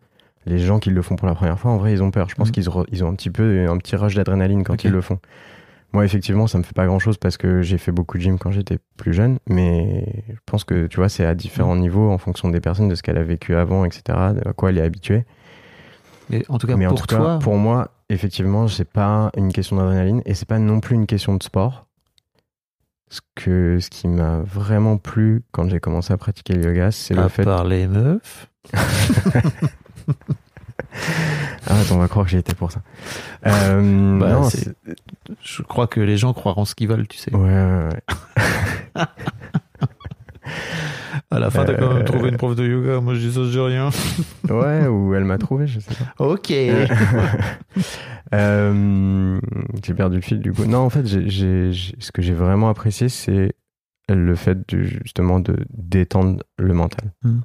[0.44, 2.28] Les gens qui le font pour la première fois, en vrai, ils ont peur.
[2.28, 2.52] Je pense Mm.
[2.52, 5.18] qu'ils re- ils ont un petit peu un petit rush d'adrénaline quand ils le font.
[5.92, 8.38] Moi, effectivement, ça me fait pas grand chose parce que j'ai fait beaucoup de gym
[8.38, 11.80] quand j'étais plus jeune, mais je pense que tu vois, c'est à différents Mm.
[11.80, 14.02] niveaux en fonction des personnes, de ce qu'elle a vécu avant, etc.,
[14.34, 15.24] de à quoi elle est habituée.
[16.28, 19.30] Mais en tout cas, Mais en pour tout toi, cas, pour moi, effectivement, c'est pas
[19.36, 21.86] une question d'adrénaline et c'est pas non plus une question de sport.
[23.08, 27.14] Ce, que, ce qui m'a vraiment plu quand j'ai commencé à pratiquer le yoga, c'est
[27.14, 27.44] le fait.
[27.44, 28.48] part les meufs,
[31.66, 32.80] Arrête, on va croire que j'ai été pour ça.
[33.46, 34.96] Euh, Bah, non, c'est- c'est-
[35.42, 37.34] je crois que les gens croiront ce qu'ils veulent, tu sais.
[37.34, 39.02] Ouais, ouais, ouais.
[41.30, 43.00] À la fin, t'as quand Euh, même trouvé une prof de yoga.
[43.00, 43.90] Moi, je dis ça, je dis rien.
[44.48, 46.24] Ouais, ou elle m'a trouvé, je sais pas.
[46.24, 46.52] Ok.
[48.34, 49.38] Euh,
[49.84, 50.64] j'ai perdu le fil du coup.
[50.64, 53.52] Non, en fait, j'ai- j'ai- j'ai- ce que j'ai vraiment apprécié, c'est
[54.08, 57.12] le fait de, justement de détendre le mental.
[57.22, 57.38] Mm.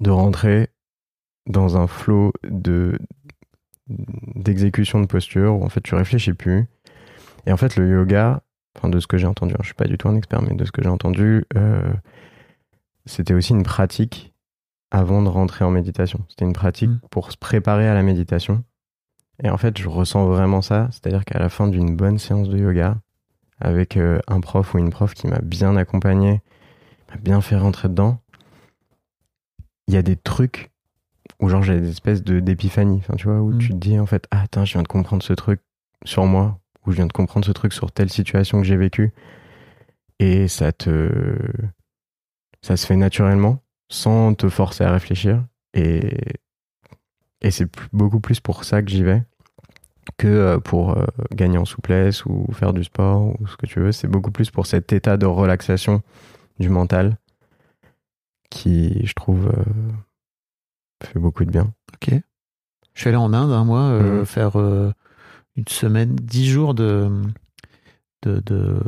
[0.00, 0.70] De rentrer
[1.46, 2.98] dans un flot de
[3.88, 6.66] d'exécution de posture où en fait tu réfléchis plus.
[7.46, 8.42] Et en fait, le yoga,
[8.76, 10.54] enfin de ce que j'ai entendu, hein, je suis pas du tout un expert, mais
[10.54, 11.92] de ce que j'ai entendu, euh,
[13.04, 14.34] c'était aussi une pratique
[14.90, 16.24] avant de rentrer en méditation.
[16.28, 17.00] C'était une pratique Mm.
[17.10, 18.64] pour se préparer à la méditation.
[19.42, 20.88] Et en fait, je ressens vraiment ça.
[20.90, 22.96] C'est-à-dire qu'à la fin d'une bonne séance de yoga,
[23.60, 26.42] avec euh, un prof ou une prof qui m'a bien accompagné,
[27.10, 28.20] m'a bien fait rentrer dedans,
[29.88, 30.70] il y a des trucs
[31.40, 33.58] où genre j'ai des espèces de d'épiphanie, enfin tu vois, où Mm.
[33.58, 35.60] tu te dis en fait, ah attends, je viens de comprendre ce truc
[36.04, 39.12] sur moi, ou je viens de comprendre ce truc sur telle situation que j'ai vécue,
[40.18, 41.36] et ça te,
[42.62, 46.16] ça se fait naturellement, sans te forcer à réfléchir, et
[47.42, 49.22] et c'est beaucoup plus pour ça que j'y vais
[50.18, 53.80] que euh, pour euh, gagner en souplesse ou faire du sport ou ce que tu
[53.80, 53.92] veux.
[53.92, 56.02] C'est beaucoup plus pour cet état de relaxation
[56.58, 57.18] du mental
[58.50, 59.64] qui, je trouve, euh,
[61.04, 61.72] fait beaucoup de bien.
[61.94, 62.10] Ok.
[62.94, 64.26] Je suis allé en Inde un mois euh, Mhm.
[64.26, 64.90] faire euh,
[65.56, 67.10] une semaine, dix jours de,
[68.22, 68.80] de, de,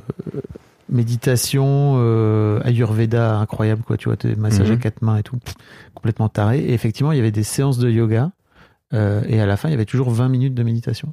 [0.89, 3.97] méditation euh, Ayurveda incroyable, quoi.
[3.99, 4.81] Tu vois, tes massages à Mhm.
[4.81, 5.55] quatre mains et tout, pff,
[5.95, 6.61] complètement taré.
[6.61, 8.33] Et effectivement, il y avait des séances de yoga
[8.95, 11.13] euh, et à la fin, il y avait toujours 20 minutes de méditation.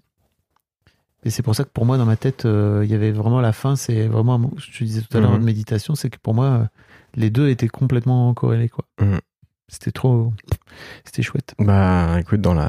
[1.25, 3.51] Et c'est pour ça que pour moi, dans ma tête, il y avait vraiment la
[3.51, 3.75] fin.
[3.75, 6.69] C'est vraiment, je te disais tout à l'heure de méditation, c'est que pour moi,
[7.15, 8.85] les deux étaient complètement corrélés, quoi.
[9.67, 10.31] C'était trop,
[11.03, 11.55] c'était chouette.
[11.57, 12.67] Bah, écoute, dans la,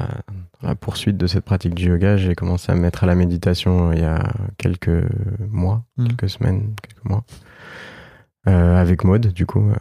[0.62, 3.14] dans la poursuite de cette pratique du yoga, j'ai commencé à me mettre à la
[3.14, 5.04] méditation il y a quelques
[5.50, 6.08] mois, Mhm.
[6.08, 7.24] quelques semaines, quelques mois,
[8.48, 9.74] Euh, avec Maude, du coup, euh,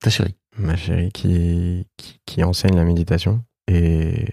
[0.00, 0.36] Ta chérie.
[0.58, 3.42] ma chérie qui, qui, qui enseigne la méditation.
[3.68, 4.26] Et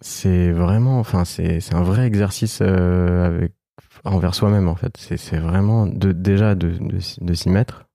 [0.00, 3.52] c'est vraiment, enfin, c'est c'est un vrai exercice euh, avec,
[4.04, 4.96] envers soi-même, en fait.
[4.96, 6.78] C'est c'est vraiment de, déjà de,
[7.20, 7.86] de s'y mettre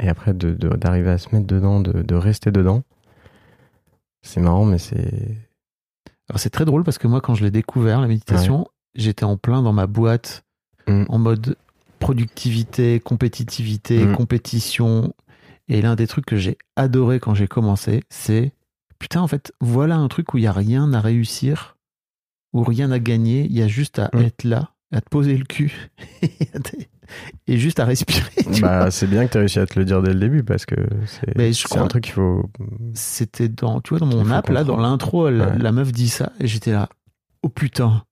[0.00, 2.82] et après d'arriver de, d'arriver à se mettre dedans, de, de rester dedans.
[4.22, 5.36] C'est marrant, mais c'est.
[6.28, 9.36] Alors c'est très drôle parce que moi, quand je l'ai découvert, la méditation, j'étais en
[9.36, 10.44] plein dans ma boîte,
[10.86, 11.04] Mm.
[11.08, 11.56] en mode
[11.98, 14.16] productivité, compétitivité, Mm.
[14.16, 15.14] compétition.
[15.68, 18.52] Et l'un des trucs que j'ai adoré quand j'ai commencé, c'est
[18.98, 21.76] putain, en fait, voilà un truc où il y a rien à réussir,
[22.54, 23.44] où rien à gagner.
[23.44, 24.18] Il y a juste à Mm.
[24.20, 25.90] être là, à te poser le cul
[27.46, 28.30] et juste à respirer.
[28.52, 28.62] tu.
[28.62, 30.74] Bah, c'est bien que tu réussi à te le dire dès le début parce que
[31.06, 32.48] c'est un truc qu'il faut.
[32.94, 35.58] C'était dans, tu vois, dans mon app, là, dans l'intro, la, Ouais.
[35.58, 36.88] la meuf dit ça, et j'étais là,
[37.42, 38.02] oh putain,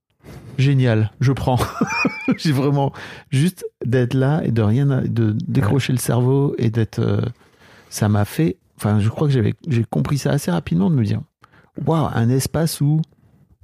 [0.58, 1.58] génial, je prends.
[2.38, 2.92] J'ai vraiment
[3.30, 7.20] juste d'être là et de rien, de décrocher le cerveau et d'être, euh,
[7.88, 11.04] ça m'a fait, enfin, je crois que j'avais, j'ai compris ça assez rapidement de me
[11.04, 11.20] dire,
[11.86, 13.00] waouh, un espace où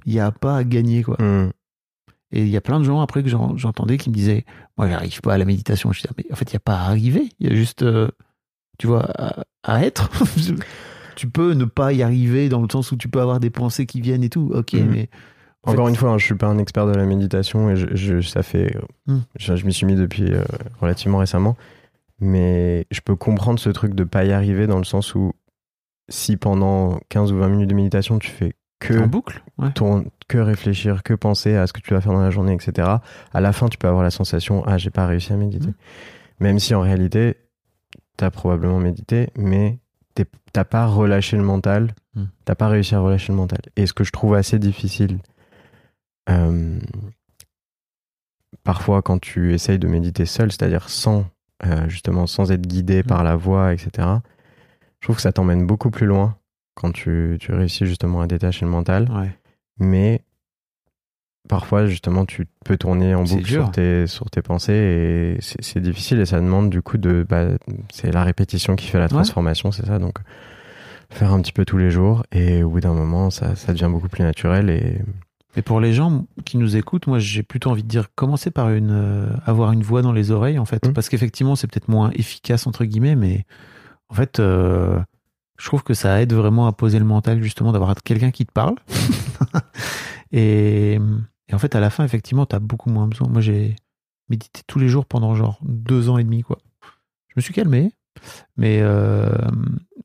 [0.05, 1.17] il n'y a pas à gagner, quoi.
[1.21, 1.51] Hmm.
[2.35, 4.43] Et il y a plein de gens après que j'en- j'entendais qui me disaient
[4.77, 5.91] Moi, j'arrive pas à la méditation.
[5.93, 7.29] Je disais Mais en fait, il n'y a pas à arriver.
[7.39, 8.09] Il y a juste, euh,
[8.79, 10.09] tu vois, à, à être.
[11.15, 13.85] tu peux ne pas y arriver dans le sens où tu peux avoir des pensées
[13.85, 14.51] qui viennent et tout.
[14.53, 14.89] Ok, Mhm.
[14.89, 15.09] mais.
[15.65, 17.75] en Encore fait, une fois, hein, je suis pas un expert de la méditation et
[17.75, 18.75] je, je- ça fait.
[19.07, 19.19] Hmm.
[19.37, 20.43] Je, je m'y suis mis depuis euh,
[20.81, 21.55] relativement récemment.
[22.19, 25.33] Mais je peux comprendre ce truc de pas y arriver dans le sens où
[26.09, 28.53] si pendant 15 ou 20 minutes de méditation, tu fais
[28.87, 29.71] que En boucle ouais.
[29.73, 32.87] tourne- que réfléchir, que penser à ce que tu vas faire dans la journée, etc.
[33.33, 35.67] À la fin, tu peux avoir la sensation ah j'ai pas réussi à méditer.
[35.67, 35.73] Mhm.
[36.39, 37.37] Même si en réalité,
[38.17, 39.79] t'as probablement médité, mais
[40.53, 42.27] t'as pas relâché le mental, Mhm.
[42.45, 43.59] t'as pas réussi à relâcher le mental.
[43.75, 45.17] Et ce que je trouve assez difficile,
[46.29, 46.79] euh,
[48.63, 51.25] parfois quand tu essayes de méditer seul, c'est-à-dire sans
[51.65, 54.07] euh, justement sans être guidé par la voix, etc.
[54.99, 56.35] Je trouve que ça t'emmène beaucoup plus loin
[56.75, 59.09] quand tu, tu réussis justement à détacher le mental.
[59.11, 59.31] Ouais.
[59.79, 60.21] mais
[61.49, 66.19] parfois justement tu peux tourner en boucle sur tes, sur tes pensées et c'est difficile
[66.19, 67.47] et ça demande du coup de bah,
[67.91, 69.99] c'est la répétition qui fait la transformation c'est ça.
[69.99, 70.19] Donc
[71.09, 73.89] faire un petit peu tous les jours et au bout d'un moment ça, ça devient
[73.91, 75.01] beaucoup plus naturel et
[75.57, 78.69] Et pour les gens qui nous écoutent, moi j'ai plutôt envie de dire commencez par
[78.71, 80.93] une euh, avoir une voix dans les oreilles en fait, Mhm.
[80.93, 83.45] parce qu'effectivement c'est peut-être moins efficace entre guillemets, mais
[84.09, 84.97] en fait euh,
[85.59, 88.51] je trouve que ça aide vraiment à poser le mental justement d'avoir quelqu'un qui te
[88.51, 88.75] parle.
[90.31, 90.93] et,
[91.47, 93.27] et en fait à la fin effectivement t'as beaucoup moins besoin.
[93.29, 93.75] Moi j'ai
[94.29, 96.57] médité tous les jours pendant genre deux ans et demi quoi.
[97.29, 97.91] Je me suis calmé,
[98.57, 99.27] mais euh,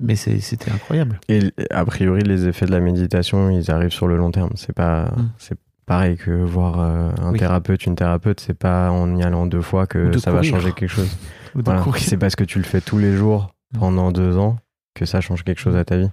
[0.00, 1.20] mais c'était incroyable.
[1.28, 4.52] Et a priori, les effets de la méditation, ils arrivent sur le long terme.
[4.54, 5.30] C'est pas, Mm.
[5.38, 7.38] c'est pareil que voir euh, un Oui.
[7.38, 8.40] thérapeute, une thérapeute.
[8.40, 11.10] C'est pas en y allant deux fois que de ça va changer quelque chose.
[11.54, 11.82] Voilà.
[11.96, 13.78] C'est parce que tu le fais tous les jours Mm.
[13.80, 14.56] pendant deux ans
[14.94, 16.10] que ça change quelque chose à ta vie.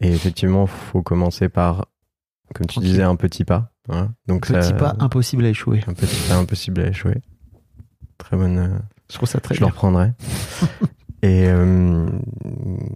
[0.00, 1.86] Et effectivement, faut commencer par,
[2.54, 3.70] comme tu disais, un petit pas.
[3.88, 4.10] hein.
[4.26, 5.82] Donc Petit ça, pas impossible à échouer.
[5.86, 7.22] un petit pas impossible à échouer.
[8.18, 8.58] Très bonne.
[8.58, 8.78] euh,
[9.10, 10.12] Je trouve ça très je le reprendrai.
[11.22, 12.08] et euh,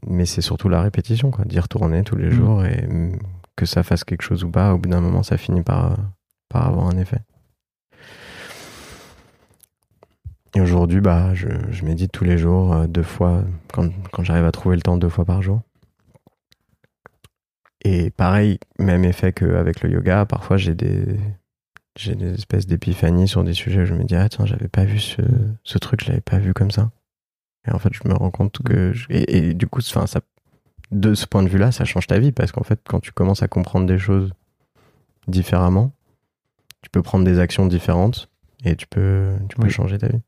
[0.06, 2.32] mais c'est surtout la répétition, quoi, d'y retourner tous les Mm.
[2.32, 2.86] jours et
[3.56, 5.96] que ça fasse quelque chose ou pas, au bout d'un moment, ça finit par, euh,
[6.48, 7.20] par avoir un effet.
[10.54, 14.44] Et aujourd'hui, bah, je, je médite tous les jours, euh, deux fois, quand, quand j'arrive
[14.44, 15.60] à trouver le temps, deux fois par jour.
[17.84, 21.18] Et pareil, même effet qu'avec le yoga, parfois j'ai des,
[21.96, 24.84] j'ai des espèces d'épiphanies sur des sujets où je me dis, ah tiens, j'avais pas
[24.84, 25.22] vu ce,
[25.64, 26.90] ce truc, je l'avais pas vu comme ça.
[27.66, 28.92] Et en fait, je me rends compte que.
[28.92, 30.04] je- et, et du coup, ça,
[30.90, 33.42] de ce point de vue-là, ça change ta vie parce qu'en fait, quand tu commences
[33.42, 34.32] à comprendre des choses
[35.28, 35.92] différemment,
[36.82, 38.30] tu peux prendre des actions différentes
[38.64, 39.70] et tu peux, tu peux Oui.
[39.70, 40.20] changer ta vie.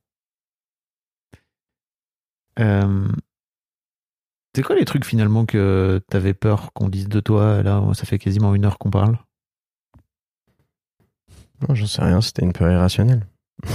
[2.59, 3.09] Euh,
[4.55, 8.19] c'est quoi les trucs finalement que t'avais peur qu'on dise de toi Là, ça fait
[8.19, 9.19] quasiment une heure qu'on parle.
[11.67, 13.27] Non, j'en sais rien, c'était une peur irrationnelle.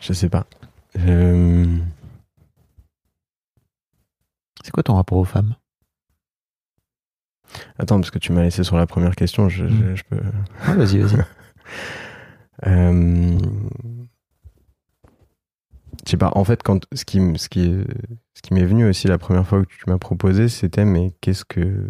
[0.00, 0.46] je sais pas.
[0.98, 1.78] Euh,
[4.64, 5.54] C'est quoi ton rapport aux femmes?
[7.78, 9.94] Attends, parce que tu m'as laissé sur la première question, je, je- Mm.
[9.96, 10.20] je peux.
[10.64, 11.24] Ah, Vas-y, vas-y.
[12.66, 13.38] Euh,
[16.06, 17.76] Sais pas, en fait, quand, ce qui, ce qui,
[18.34, 21.44] ce qui m'est venu aussi la première fois que tu m'as proposé, c'était mais qu'est-ce
[21.44, 21.86] que.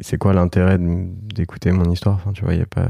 [0.00, 2.16] C'est quoi l'intérêt d'écouter mon histoire?
[2.16, 2.88] Enfin, tu vois, il n'y a pas.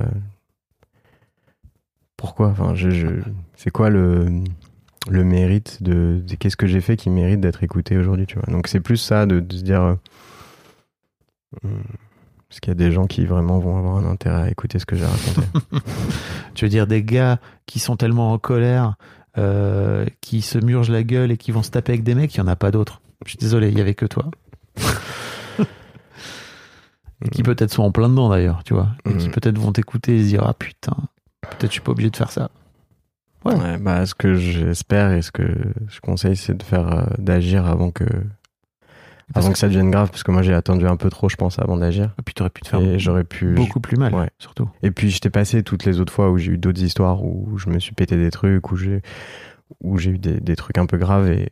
[2.16, 2.48] Pourquoi?
[2.48, 3.06] Enfin, je, je-
[3.56, 4.42] c'est quoi le,
[5.10, 8.52] le mérite de, Qu'est-ce que j'ai fait qui mérite d'être écouté aujourd'hui, tu vois?
[8.52, 9.82] Donc, c'est plus ça de, se dire.
[9.82, 9.94] euh,
[11.64, 11.84] hum,
[12.54, 14.86] Parce qu'il y a des gens qui vraiment vont avoir un intérêt à écouter ce
[14.86, 15.40] que j'ai raconté.
[16.54, 18.94] Tu veux dire des gars qui sont tellement en colère,
[19.38, 22.40] euh, qui se murgent la gueule et qui vont se taper avec des mecs, il
[22.40, 23.00] n'y en a pas d'autres.
[23.24, 24.30] Je suis désolé, il n'y avait que toi.
[27.24, 28.90] et qui peut-être sont en plein dedans d'ailleurs, tu vois.
[29.04, 29.32] Et qui Mhm.
[29.34, 30.94] peut-être vont t'écouter et se dire Ah putain,
[31.42, 32.50] peut-être je suis pas obligé de faire ça.
[33.44, 33.54] Ouais.
[33.56, 35.42] Ouais, bah, ce que j'espère et ce que
[35.88, 38.04] je conseille, c'est de faire, euh, d'agir avant que,
[39.34, 41.58] avant que- ça devienne grave, parce que moi j'ai attendu un peu trop, je pense,
[41.58, 42.14] avant d'agir.
[42.18, 43.54] Et puis t'aurais pu te faire Et j'aurais pu.
[43.54, 44.28] beaucoup plus mal, Ouais.
[44.38, 44.68] surtout.
[44.82, 47.70] Et puis j'étais passé toutes les autres fois où j'ai eu d'autres histoires où je
[47.70, 49.00] me suis pété des trucs, où j'ai,
[49.82, 51.48] où j'ai eu des, des trucs un peu graves et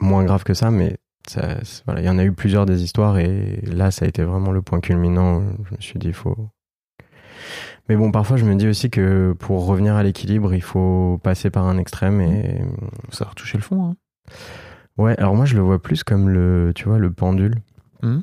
[0.00, 0.96] moins graves que ça, mais
[1.28, 4.22] ça, voilà, il y en a eu plusieurs des histoires et là, ça a été
[4.22, 5.38] vraiment le point culminant.
[5.40, 6.48] où Je me suis dit, il faut.
[7.88, 11.50] Mais bon, parfois, je me dis aussi que pour revenir à l'équilibre, il faut passer
[11.50, 12.60] par un extrême et
[13.06, 13.90] Faut savoir toucher le fond.
[13.90, 13.96] Hein.
[14.98, 17.54] Ouais, alors moi je le vois plus comme le, tu vois, le pendule
[18.02, 18.22] Mhm.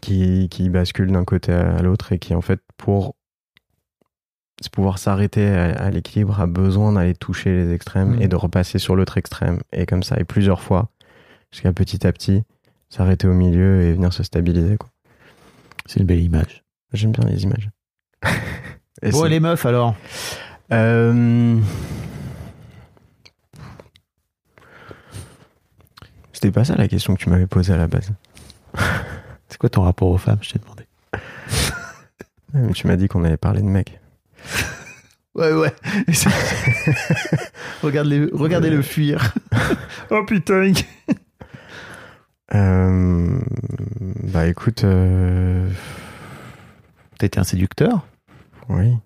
[0.00, 3.14] qui, qui bascule d'un côté à l'autre et qui en fait pour
[4.72, 8.94] pouvoir s'arrêter à, à l'équilibre a besoin d'aller toucher les extrêmes et de repasser sur
[8.94, 10.90] l'autre extrême et comme ça et plusieurs fois
[11.50, 12.42] jusqu'à petit à petit
[12.90, 14.88] s'arrêter au milieu et venir se stabiliser quoi.
[15.86, 16.62] C'est une belle image.
[16.92, 17.70] J'aime bien les images.
[19.02, 19.94] Et Bon, c'est- les meufs alors?
[20.72, 21.58] Euh,
[26.40, 28.12] C'était pas ça la question que tu m'avais posée à la base.
[29.50, 30.86] C'est quoi ton rapport aux femmes Je t'ai demandé.
[32.54, 34.00] Mais tu m'as dit qu'on allait parler de mecs.
[35.32, 35.72] Ouais, ouais.
[37.84, 39.32] Regarde les, regardez-le fuir.
[40.10, 40.72] oh putain.
[42.52, 43.40] Euh,
[44.24, 45.70] bah écoute, euh,
[47.20, 48.04] T'étais un séducteur?
[48.68, 48.96] Oui.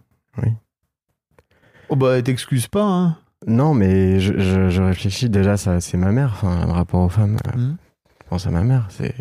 [1.91, 3.19] Oh bah t'excuses pas, hein.
[3.47, 6.31] Non, mais je, je, je réfléchis déjà, ça, c'est ma mère.
[6.33, 7.77] Enfin, le rapport aux femmes, euh, Mhm.
[8.23, 8.87] je pense à ma mère.
[8.91, 9.15] C'est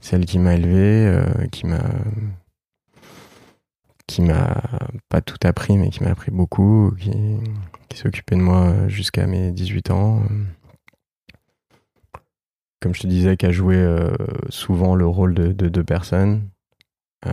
[0.00, 1.80] celle qui m'a élevé, euh, qui m'a
[4.06, 4.62] qui m'a
[5.08, 7.10] pas tout appris, mais qui m'a appris beaucoup, qui,
[7.88, 10.22] qui s'est occupée de moi jusqu'à mes 18 ans.
[12.80, 14.14] Comme je te disais, qui a joué euh,
[14.50, 16.50] souvent le rôle de, de deux personnes.
[17.26, 17.32] Euh,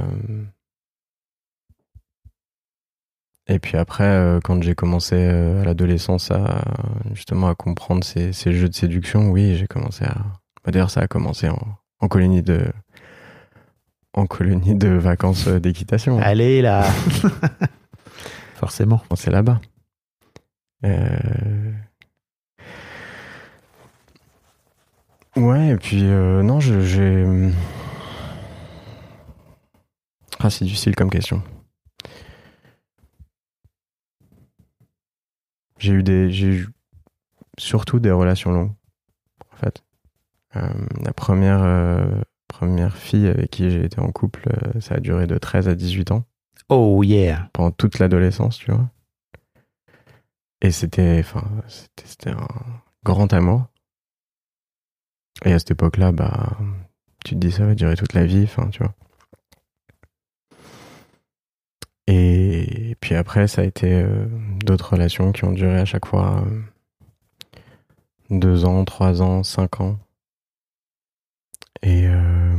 [3.54, 6.62] Et puis après, euh, quand j'ai commencé euh, à l'adolescence à
[7.14, 10.16] justement à comprendre ces, ces jeux de séduction, oui, j'ai commencé à.
[10.64, 11.60] bah, D'ailleurs, ça a commencé en,
[12.00, 12.64] en colonie de
[14.14, 16.18] en colonie de vacances euh, d'équitation.
[16.22, 16.84] Allez là.
[18.56, 19.02] Forcément.
[19.16, 19.60] C'est là-bas.
[20.86, 21.18] Euh,
[25.38, 27.26] Ouais, et puis non, je- j'ai.
[30.40, 31.42] Ah, c'est difficile comme question.
[35.82, 36.68] J'ai eu des, j'ai eu
[37.58, 38.74] surtout des relations longues,
[39.52, 39.84] en fait.
[40.56, 40.70] Euh,
[41.04, 45.26] la première, euh, première fille avec qui j'ai été en couple, euh, ça a duré
[45.26, 46.24] de 13 à 18 ans
[46.70, 47.50] Oh yeah.
[47.52, 48.92] pendant toute l'adolescence, tu vois.
[50.62, 52.48] Et c'était, enfin, c'était, c'était un
[53.04, 53.66] grand amour.
[55.46, 56.60] Et à cette époque-là, bah,
[57.26, 58.94] tu te dis ça va durer toute la vie, enfin, tu vois.
[62.06, 64.26] Et puis après, ça a été euh,
[64.64, 66.62] d'autres relations qui ont duré à chaque fois euh,
[68.30, 69.98] deux ans, trois ans, cinq ans.
[71.82, 72.56] Et, euh,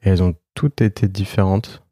[0.00, 1.82] elles ont toutes été différentes.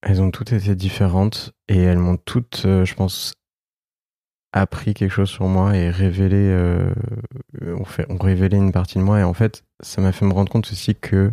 [0.00, 3.34] Elles ont toutes été différentes et elles m'ont toutes, je pense,
[4.52, 6.54] appris quelque chose sur moi et révélé,
[7.84, 9.20] fait, révélé une partie de moi.
[9.20, 11.32] Et en fait, ça m'a fait me rendre compte aussi que,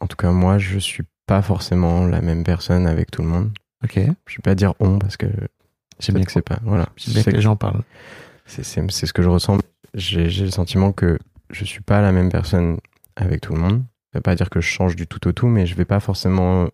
[0.00, 3.50] en tout cas, moi, je suis pas forcément la même personne avec tout le monde.
[3.84, 3.94] Ok.
[3.96, 5.26] Je vais pas dire on parce que
[5.98, 6.58] J'aime bien que c'est pas.
[6.62, 6.88] Voilà.
[6.96, 7.82] J'aime bien C'est que les gens parlent.
[8.44, 9.58] c'est c'est- c'est ce que je ressens.
[9.94, 11.18] J'ai j'ai le sentiment que
[11.50, 12.78] je suis pas la même personne
[13.16, 13.82] avec tout le monde.
[14.12, 16.00] Ça veut pas dire que je change du tout au tout, mais je vais pas
[16.00, 16.68] forcément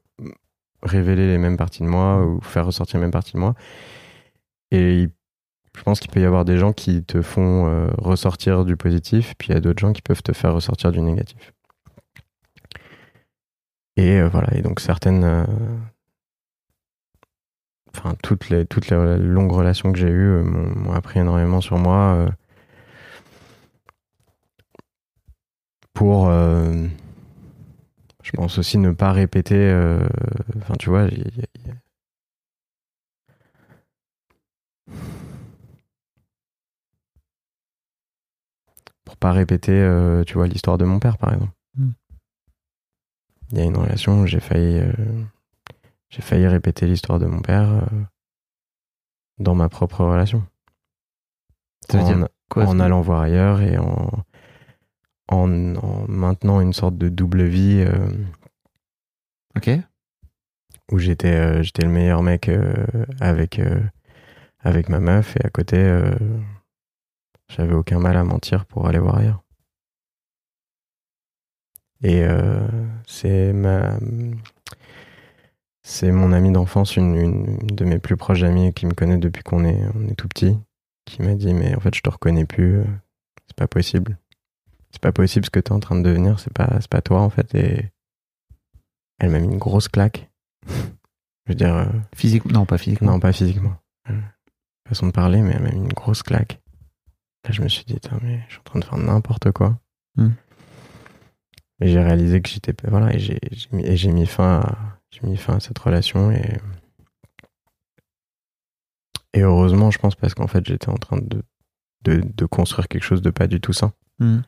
[0.83, 3.55] révéler les mêmes parties de moi ou faire ressortir les mêmes parties de moi.
[4.73, 5.09] Et
[5.77, 9.35] je pense qu'il peut y avoir des gens qui te font euh, ressortir du positif,
[9.39, 11.53] puis il y a d'autres gens qui peuvent te faire ressortir du négatif.
[13.97, 15.45] Et euh, voilà, et donc certaines, euh,
[17.97, 21.79] enfin toutes les toutes les longues relations que j'ai eues euh, m'ont appris énormément sur
[21.79, 22.29] moi
[25.95, 26.31] pour
[28.23, 29.73] je pense aussi ne pas répéter
[30.59, 31.21] enfin tu vois y
[31.67, 31.75] y a-
[39.05, 39.87] pour pas répéter
[40.27, 41.93] tu vois l'histoire de mon père par exemple Hmm.
[43.53, 44.93] Il y a une relation où j'ai failli euh,
[46.09, 47.81] j'ai failli répéter l'histoire de mon père euh,
[49.39, 50.43] dans ma propre relation.
[51.91, 54.11] Ça veut en, dire quoi, en allant voir ailleurs et en,
[55.29, 58.09] en, en maintenant une sorte de double vie euh,
[59.57, 59.71] Ok.
[60.91, 62.51] où j'étais j'étais le meilleur mec
[63.21, 63.61] avec
[64.61, 65.77] avec ma meuf et à côté
[67.49, 69.43] j'avais aucun mal à mentir pour aller voir ailleurs.
[72.03, 72.67] Et euh,
[73.07, 73.99] c'est ma
[75.85, 79.43] c'est mon ami d'enfance, une, une de mes plus proches amies qui me connaît depuis
[79.43, 80.59] qu'on est on est tout petit,
[81.05, 82.85] qui m'a dit mais en fait je te reconnais plus, euh,
[83.47, 84.19] c'est pas possible,
[84.91, 87.31] c'est pas possible ce que t'es en train de devenir, c'est pas pas toi en
[87.31, 87.91] fait et
[89.19, 90.31] elle m'a mis une grosse claque.
[91.47, 93.13] Je veux dire, euh, Physique Non, pas physiquement.
[93.13, 93.75] non, pas physiquement.
[94.89, 96.61] Façon de parler, mais elle m'a mis une grosse claque.
[97.45, 99.77] Là, je me suis dit, mais je suis en train de faire n'importe quoi.
[100.17, 100.31] Hmm.
[101.81, 103.39] Et j'ai réalisé que j'étais, voilà, et j'ai
[103.73, 106.59] mis, mis fin à, mis fin à cette relation et,
[109.35, 111.43] et heureusement, je pense, parce qu'en fait, j'étais en train de,
[112.03, 113.93] de, de construire quelque chose de pas du tout sain.
[114.19, 114.41] Hmm.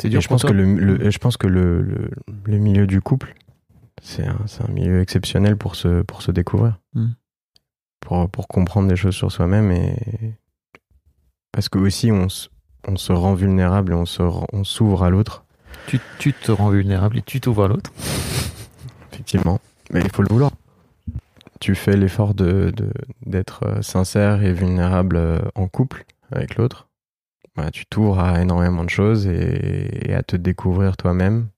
[0.00, 2.10] C'est Et dur je pense que le, le- je pense que le, le,
[2.44, 3.34] le milieu du couple,
[4.02, 6.78] c'est un, un milieu exceptionnel pour se, pour se découvrir.
[6.94, 7.10] Mm.
[8.00, 10.34] Pour, pour comprendre des choses sur soi-même et.
[11.52, 12.48] Parce que aussi, on, se-
[12.86, 15.44] on se rend vulnérable et on se rend- on s'ouvre à l'autre,
[15.86, 17.90] tu, tu te rends vulnérable et tu t'ouvres à l'autre.
[19.12, 19.60] effectivement.
[19.92, 20.52] Mais il faut le vouloir.
[21.60, 22.72] Tu fais l'effort de,
[23.24, 26.88] d'être euh, sincère et vulnérable euh, en couple avec l'autre.
[27.56, 31.48] Bah, tu t'ouvres à énormément de choses et, et à te découvrir toi-même.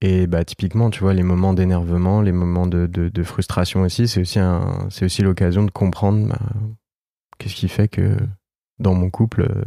[0.00, 4.06] Et bah typiquement, tu vois, les moments d'énervement, les moments de, de, de frustration aussi,
[4.06, 6.38] c'est aussi un, c'est aussi l'occasion de comprendre bah,
[7.38, 8.16] qu'est-ce qui fait que
[8.78, 9.64] dans mon couple, euh,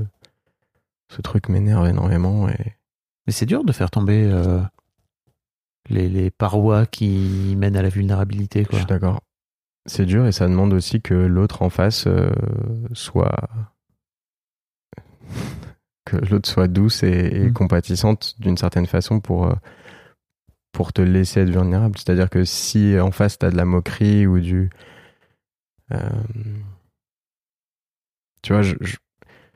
[1.12, 2.48] ce truc m'énerve énormément.
[2.50, 2.76] Et
[3.28, 4.62] Mais c'est dur de faire tomber euh,
[5.90, 8.66] les, les parois qui mènent à la vulnérabilité.
[8.72, 9.22] je suis d'accord.
[9.88, 12.32] C'est dur et ça demande aussi que l'autre en face euh,
[12.94, 13.50] soit
[16.06, 17.54] que l'autre soit douce et, et Mm.
[17.54, 19.56] compatissante d'une certaine façon pour euh,
[20.72, 21.98] pour te laisser être vulnérable.
[21.98, 24.70] C'est-à-dire que si en face t'as de la moquerie ou du
[28.42, 28.96] tu vois, je, je,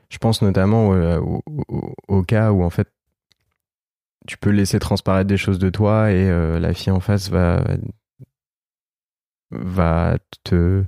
[0.08, 2.88] je pense notamment au, au- au- au cas où en fait
[4.26, 7.62] tu peux laisser transparaître des choses de toi et euh, la fille en face va
[9.50, 10.84] va te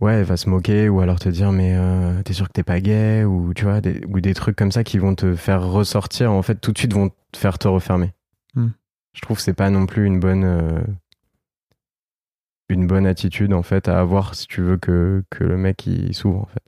[0.00, 2.80] ouais va se moquer ou alors te dire mais euh, t'es sûr que t'es pas
[2.80, 6.32] gay ou tu vois des, ou des trucs comme ça qui vont te faire ressortir
[6.32, 8.12] en fait tout de suite vont te faire te refermer
[8.54, 8.68] Hmm.
[9.12, 10.80] je trouve que c'est pas non plus une bonne euh,
[12.70, 16.14] une bonne attitude en fait à avoir si tu veux que, que le mec il
[16.14, 16.62] s'ouvre en fait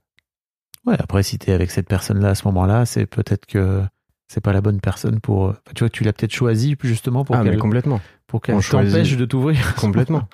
[0.91, 3.83] Ouais, après, si t'es avec cette personne-là à ce moment-là, c'est peut-être que
[4.29, 5.47] c'est pas la bonne personne pour.
[5.47, 8.61] euh, enfin, tu vois, tu l'as peut-être choisi justement pour ah qu'elle complètement pour qu'elle
[8.63, 9.75] t'empêche de t'ouvrir.
[9.81, 10.29] complètement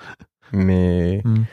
[0.53, 1.43] mais Hmm.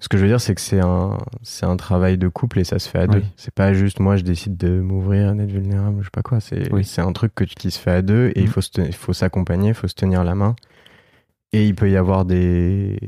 [0.00, 2.64] ce que je veux dire c'est que c'est un c'est un travail de couple et
[2.64, 3.20] ça se fait à Oui.
[3.20, 6.40] deux c'est pas juste moi je décide de m'ouvrir d'être vulnérable je sais pas quoi
[6.40, 6.84] c'est Oui.
[6.84, 8.48] c'est un truc que, qui se fait à deux et il Mhm.
[8.50, 10.56] faut se faut s'accompagner il faut se tenir la main
[11.54, 12.98] et il peut y avoir des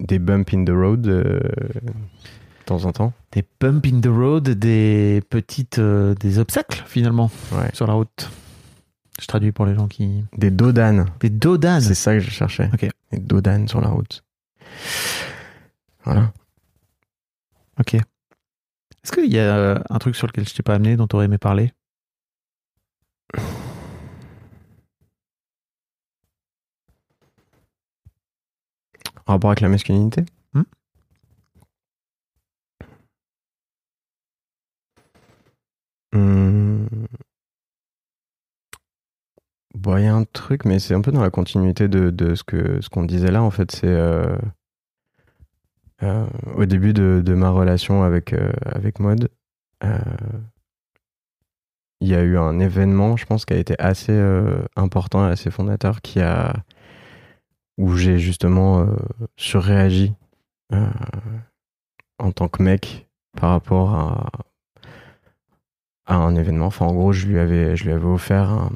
[0.00, 1.40] des bumps in the road euh,
[2.62, 7.30] de temps en temps Des bumps in the road, des petites euh, des obstacles finalement
[7.52, 8.30] ouais sur la route.
[9.20, 10.24] Je traduis pour les gens qui.
[10.36, 11.80] des dos d'âne Des dodanes.
[11.82, 12.88] c'est ça que je cherchais Ok.
[13.12, 14.22] des dos d'âne sur la route
[16.04, 16.32] voilà
[17.78, 17.94] Ok.
[17.94, 21.16] Est-ce qu'il y a euh, un truc sur lequel je t'ai pas amené dont tu
[21.16, 21.72] aurais aimé parler?
[29.26, 30.24] En rapport avec la masculinité?
[36.12, 36.86] Hmm.
[39.74, 42.34] Bon, il y a un truc, mais c'est un peu dans la continuité de, de
[42.34, 43.42] ce que ce qu'on disait là.
[43.42, 44.36] En fait, c'est euh,
[46.02, 49.98] euh, au début de, de ma relation avec euh, avec euh,
[52.00, 54.16] il y a eu un événement, je pense, qui a été assez
[54.76, 56.52] important et assez fondateur, qui a
[57.78, 58.86] où j'ai justement
[59.36, 60.12] surréagi
[62.18, 63.08] en tant que mec
[63.40, 64.30] par rapport à,
[66.06, 66.66] à un événement.
[66.66, 68.70] Enfin, en gros, je lui avais, je lui avais offert un,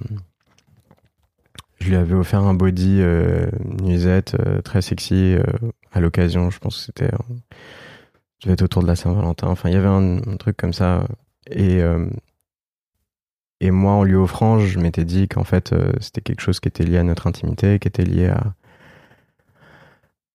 [1.81, 3.49] je lui avais offert un body euh,
[3.81, 5.43] nuisette euh, très sexy euh,
[5.93, 6.51] à l'occasion.
[6.51, 7.11] Je pense que c'était,
[8.43, 9.49] devait être autour de la Saint-Valentin.
[9.49, 11.07] Enfin, il y avait un, truc comme ça.
[11.51, 11.81] Et
[13.61, 16.85] et moi, en lui offrant, je m'étais dit qu'en fait, c'était quelque chose qui était
[16.85, 18.55] lié à notre intimité, qui était lié à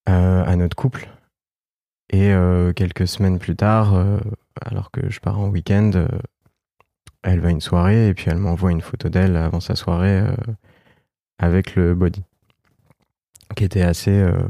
[0.06, 1.10] à, à notre couple.
[2.12, 2.34] Et
[2.76, 3.94] quelques semaines plus tard,
[4.62, 6.08] alors que je pars en week-end,
[7.24, 10.22] elle va à une soirée et puis elle m'envoie une photo d'elle avant sa soirée
[10.22, 10.36] euh,
[11.38, 12.24] avec le body,
[13.56, 14.42] qui était assez euh,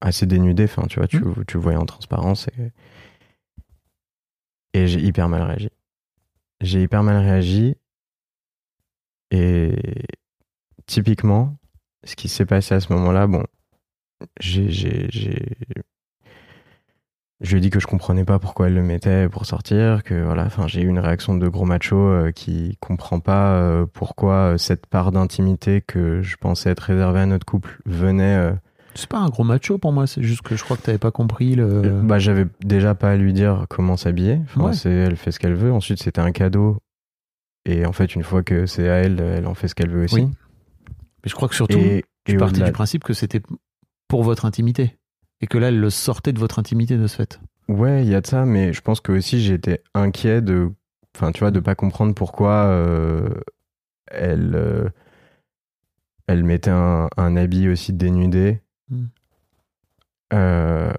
[0.00, 0.64] assez dénudé.
[0.64, 2.72] Enfin, tu vois, tu, tu le voyais en transparence et
[4.74, 5.68] et j'ai hyper mal réagi.
[6.60, 7.76] J'ai hyper mal réagi
[9.30, 10.04] et
[10.86, 11.56] typiquement,
[12.04, 13.44] ce qui s'est passé à ce moment-là, bon,
[14.40, 15.08] j'ai,
[17.42, 20.22] je lui ai dit que je comprenais pas pourquoi elle le mettait pour sortir, que
[20.22, 24.34] voilà, enfin, j'ai eu une réaction de gros macho euh, qui comprend pas euh, pourquoi
[24.34, 28.36] euh, cette part d'intimité que je pensais être réservée à notre couple venait.
[28.36, 28.52] euh,
[28.94, 31.10] C'est pas un gros macho pour moi, c'est juste que je crois que t'avais pas
[31.10, 31.82] compris le.
[32.02, 34.40] Bah, j'avais déjà pas à lui dire comment s'habiller.
[34.44, 34.90] Enfin, Ouais.
[34.92, 35.72] elle fait ce qu'elle veut.
[35.72, 36.78] Ensuite, c'était un cadeau.
[37.64, 40.04] Et en fait, une fois que c'est à elle, elle en fait ce qu'elle veut
[40.04, 40.16] aussi.
[40.16, 40.22] Oui.
[41.24, 43.40] Mais je crois que surtout, Et, tu et partais du principe que c'était
[44.08, 44.96] pour votre intimité.
[45.42, 47.40] Et que là, elle le sortait de votre intimité de ce fait.
[47.68, 50.70] Ouais, il y a de ça, mais je pense que aussi j'étais inquiet de,
[51.16, 53.28] enfin, tu vois, de pas comprendre pourquoi euh,
[54.06, 54.88] elle, euh,
[56.26, 59.06] elle mettait un, un habit aussi dénudé Hmm.
[60.34, 60.92] euh,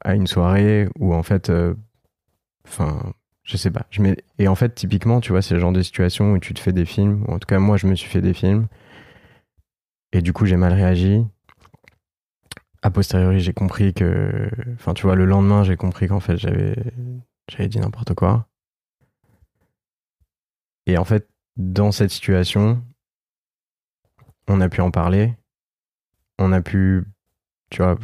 [0.00, 1.50] à une soirée où en fait,
[2.66, 3.12] enfin,
[3.42, 3.86] je sais pas.
[3.90, 6.52] Je mets, et en fait, typiquement, tu vois, c'est le genre de situation où tu
[6.54, 7.24] te fais des films.
[7.28, 8.66] En tout cas, moi, je me suis fait des films.
[10.12, 11.24] Et du coup, j'ai mal réagi.
[12.86, 14.48] A posteriori, j'ai compris que.
[14.74, 16.76] Enfin, tu vois, le lendemain, j'ai compris qu'en fait, j'avais
[17.48, 18.46] j'avais dit n'importe quoi.
[20.86, 22.80] Et en fait, dans cette situation,
[24.46, 25.34] on a pu en parler.
[26.38, 27.02] On a pu.
[27.70, 27.98] Tu vois,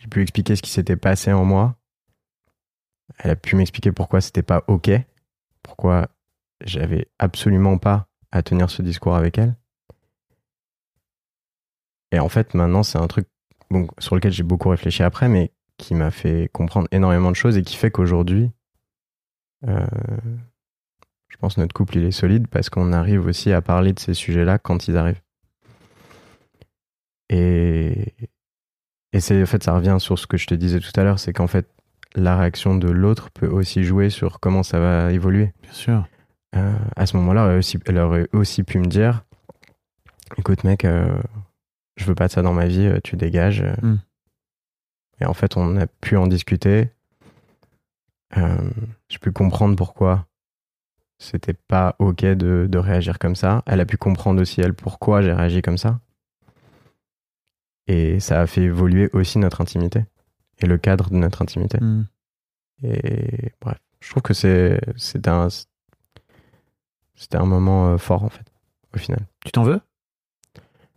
[0.00, 1.76] j'ai pu expliquer ce qui s'était passé en moi.
[3.18, 4.90] Elle a pu m'expliquer pourquoi c'était pas OK.
[5.62, 6.08] Pourquoi
[6.64, 9.54] j'avais absolument pas à tenir ce discours avec elle.
[12.10, 13.28] Et en fait, maintenant, c'est un truc
[13.70, 17.56] bon, sur lequel j'ai beaucoup réfléchi après, mais qui m'a fait comprendre énormément de choses
[17.56, 18.50] et qui fait qu'aujourd'hui,
[19.66, 19.86] euh,
[21.28, 23.98] je pense que notre couple, il est solide parce qu'on arrive aussi à parler de
[23.98, 25.20] ces sujets-là quand ils arrivent.
[27.28, 28.14] Et,
[29.12, 31.18] et c'est, en fait, ça revient sur ce que je te disais tout à l'heure,
[31.18, 31.68] c'est qu'en fait,
[32.14, 35.52] la réaction de l'autre peut aussi jouer sur comment ça va évoluer.
[35.62, 36.06] Bien sûr.
[36.54, 39.24] Euh, à ce moment-là, elle aurait aussi, elle aurait aussi pu me dire
[40.38, 41.20] écoute, mec, euh,
[41.96, 43.62] je veux pas de ça dans ma vie, euh, tu dégages.
[43.62, 43.74] euh.
[43.82, 43.98] Mm.
[45.20, 46.90] Et en fait, on a pu en discuter.
[48.36, 48.70] Euh,
[49.08, 50.26] J'ai pu comprendre pourquoi
[51.18, 53.62] c'était pas OK de, de réagir comme ça.
[53.66, 56.00] Elle a pu comprendre aussi, elle, pourquoi j'ai réagi comme ça.
[57.86, 60.04] Et ça a fait évoluer aussi notre intimité
[60.58, 61.78] et le cadre de notre intimité.
[61.80, 62.06] Hmm.
[62.82, 65.48] Et bref, je trouve que c'est c'était un
[67.34, 68.44] un moment fort en fait
[68.94, 69.20] au final.
[69.44, 69.80] Tu t'en veux?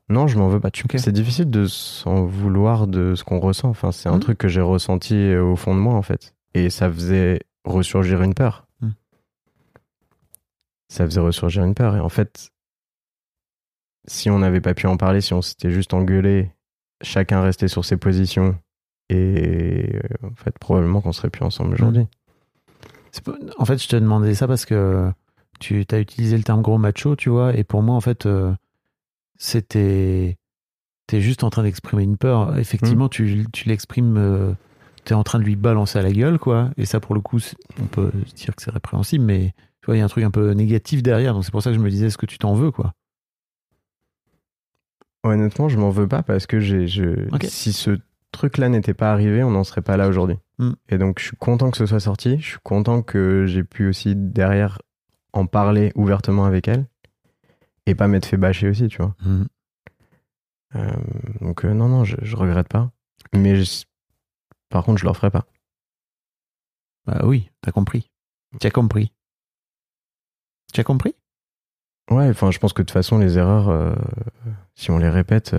[0.10, 0.70] Non, je m'en veux pas.
[0.96, 3.68] C'est difficile de s'en vouloir de ce qu'on ressent.
[3.70, 4.20] Enfin, c'est un Mhm.
[4.22, 8.22] truc que j'ai ressenti euh, au fond de moi en fait, et ça faisait ressurgir
[8.22, 8.66] une peur.
[8.82, 8.94] Mhm.
[10.90, 11.96] Ça faisait ressurgir une peur.
[11.98, 12.52] Et en fait,
[14.08, 16.52] si on n'avait pas pu en parler, si on s'était juste engueulé,
[17.02, 18.58] chacun restait sur ses positions,
[19.10, 22.08] et euh, en fait, probablement qu'on serait plus ensemble aujourd'hui.
[23.12, 25.12] C'est pas- En fait, je te demandais ça parce que
[25.60, 28.54] tu as utilisé le terme gros macho, tu vois, et pour moi, en fait, euh,
[29.38, 30.38] c'était.
[31.08, 32.58] T'es juste en train d'exprimer une peur.
[32.58, 34.18] Effectivement, tu, tu l'exprimes.
[34.18, 34.54] euh,
[35.06, 36.70] T'es en train de lui balancer à la gueule, quoi.
[36.76, 37.40] Et ça, pour le coup,
[37.82, 40.26] on peut se dire que c'est répréhensible, mais tu vois, il y a un truc
[40.26, 41.34] un peu négatif derrière.
[41.34, 42.94] Donc, c'est pour ça que je me disais, est-ce que tu t'en veux, quoi?
[45.24, 47.98] Honnêtement, je m'en veux pas parce que j'ai, je, si ce
[48.32, 50.38] truc-là n'était pas arrivé, on n'en serait pas là aujourd'hui.
[50.60, 50.72] Mm.
[50.90, 52.38] Et donc, je suis content que ce soit sorti.
[52.40, 54.80] Je suis content que j'ai pu aussi derrière
[55.32, 56.86] en parler ouvertement avec elle
[57.88, 59.16] et pas m'être fait bâcher aussi, tu vois.
[60.76, 60.92] Euh,
[61.42, 62.92] donc, euh, non, non, je, je regrette pas.
[63.34, 63.86] Mais je-
[64.70, 65.46] par contre, je le referai pas.
[67.06, 68.12] Bah oui, t'as compris.
[68.60, 69.14] Tu as compris.
[70.74, 71.16] Tu as compris?
[72.12, 73.96] Ouais, enfin, je pense que de toute façon, les erreurs, euh,
[74.76, 75.56] si on les répète,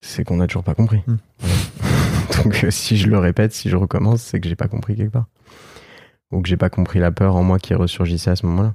[0.00, 1.02] c'est qu'on n'a toujours pas compris.
[1.06, 1.16] Mm.
[1.38, 1.54] Voilà.
[2.44, 5.26] Donc, si je le répète, si je recommence, c'est que j'ai pas compris quelque part.
[6.30, 8.74] Ou que j'ai pas compris la peur en moi qui ressurgissait à ce moment-là.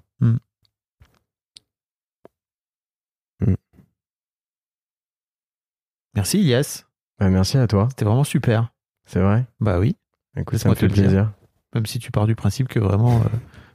[6.16, 6.86] Merci, Yes.
[7.20, 8.72] Bah, merci à toi, C'était vraiment super.
[9.06, 9.46] c'est vrai?
[9.60, 9.96] Bah oui.
[10.38, 11.32] Écoute, ça me te fait plaisir.
[11.76, 13.24] Même si tu pars du principe que vraiment euh,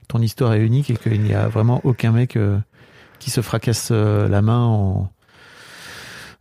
[0.08, 2.58] ton histoire est unique et qu'il n'y a vraiment aucun mec euh,
[3.18, 5.10] qui se fracasse euh, la main en,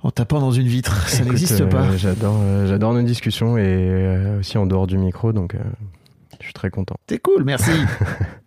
[0.02, 1.07] en tapant dans une vitre.
[1.07, 1.95] Ça n'existe pas.
[1.98, 5.56] J'adore, j'adore nos discussions et aussi en dehors du micro, donc
[6.40, 6.95] je suis très content.
[7.10, 7.72] C'est cool, merci.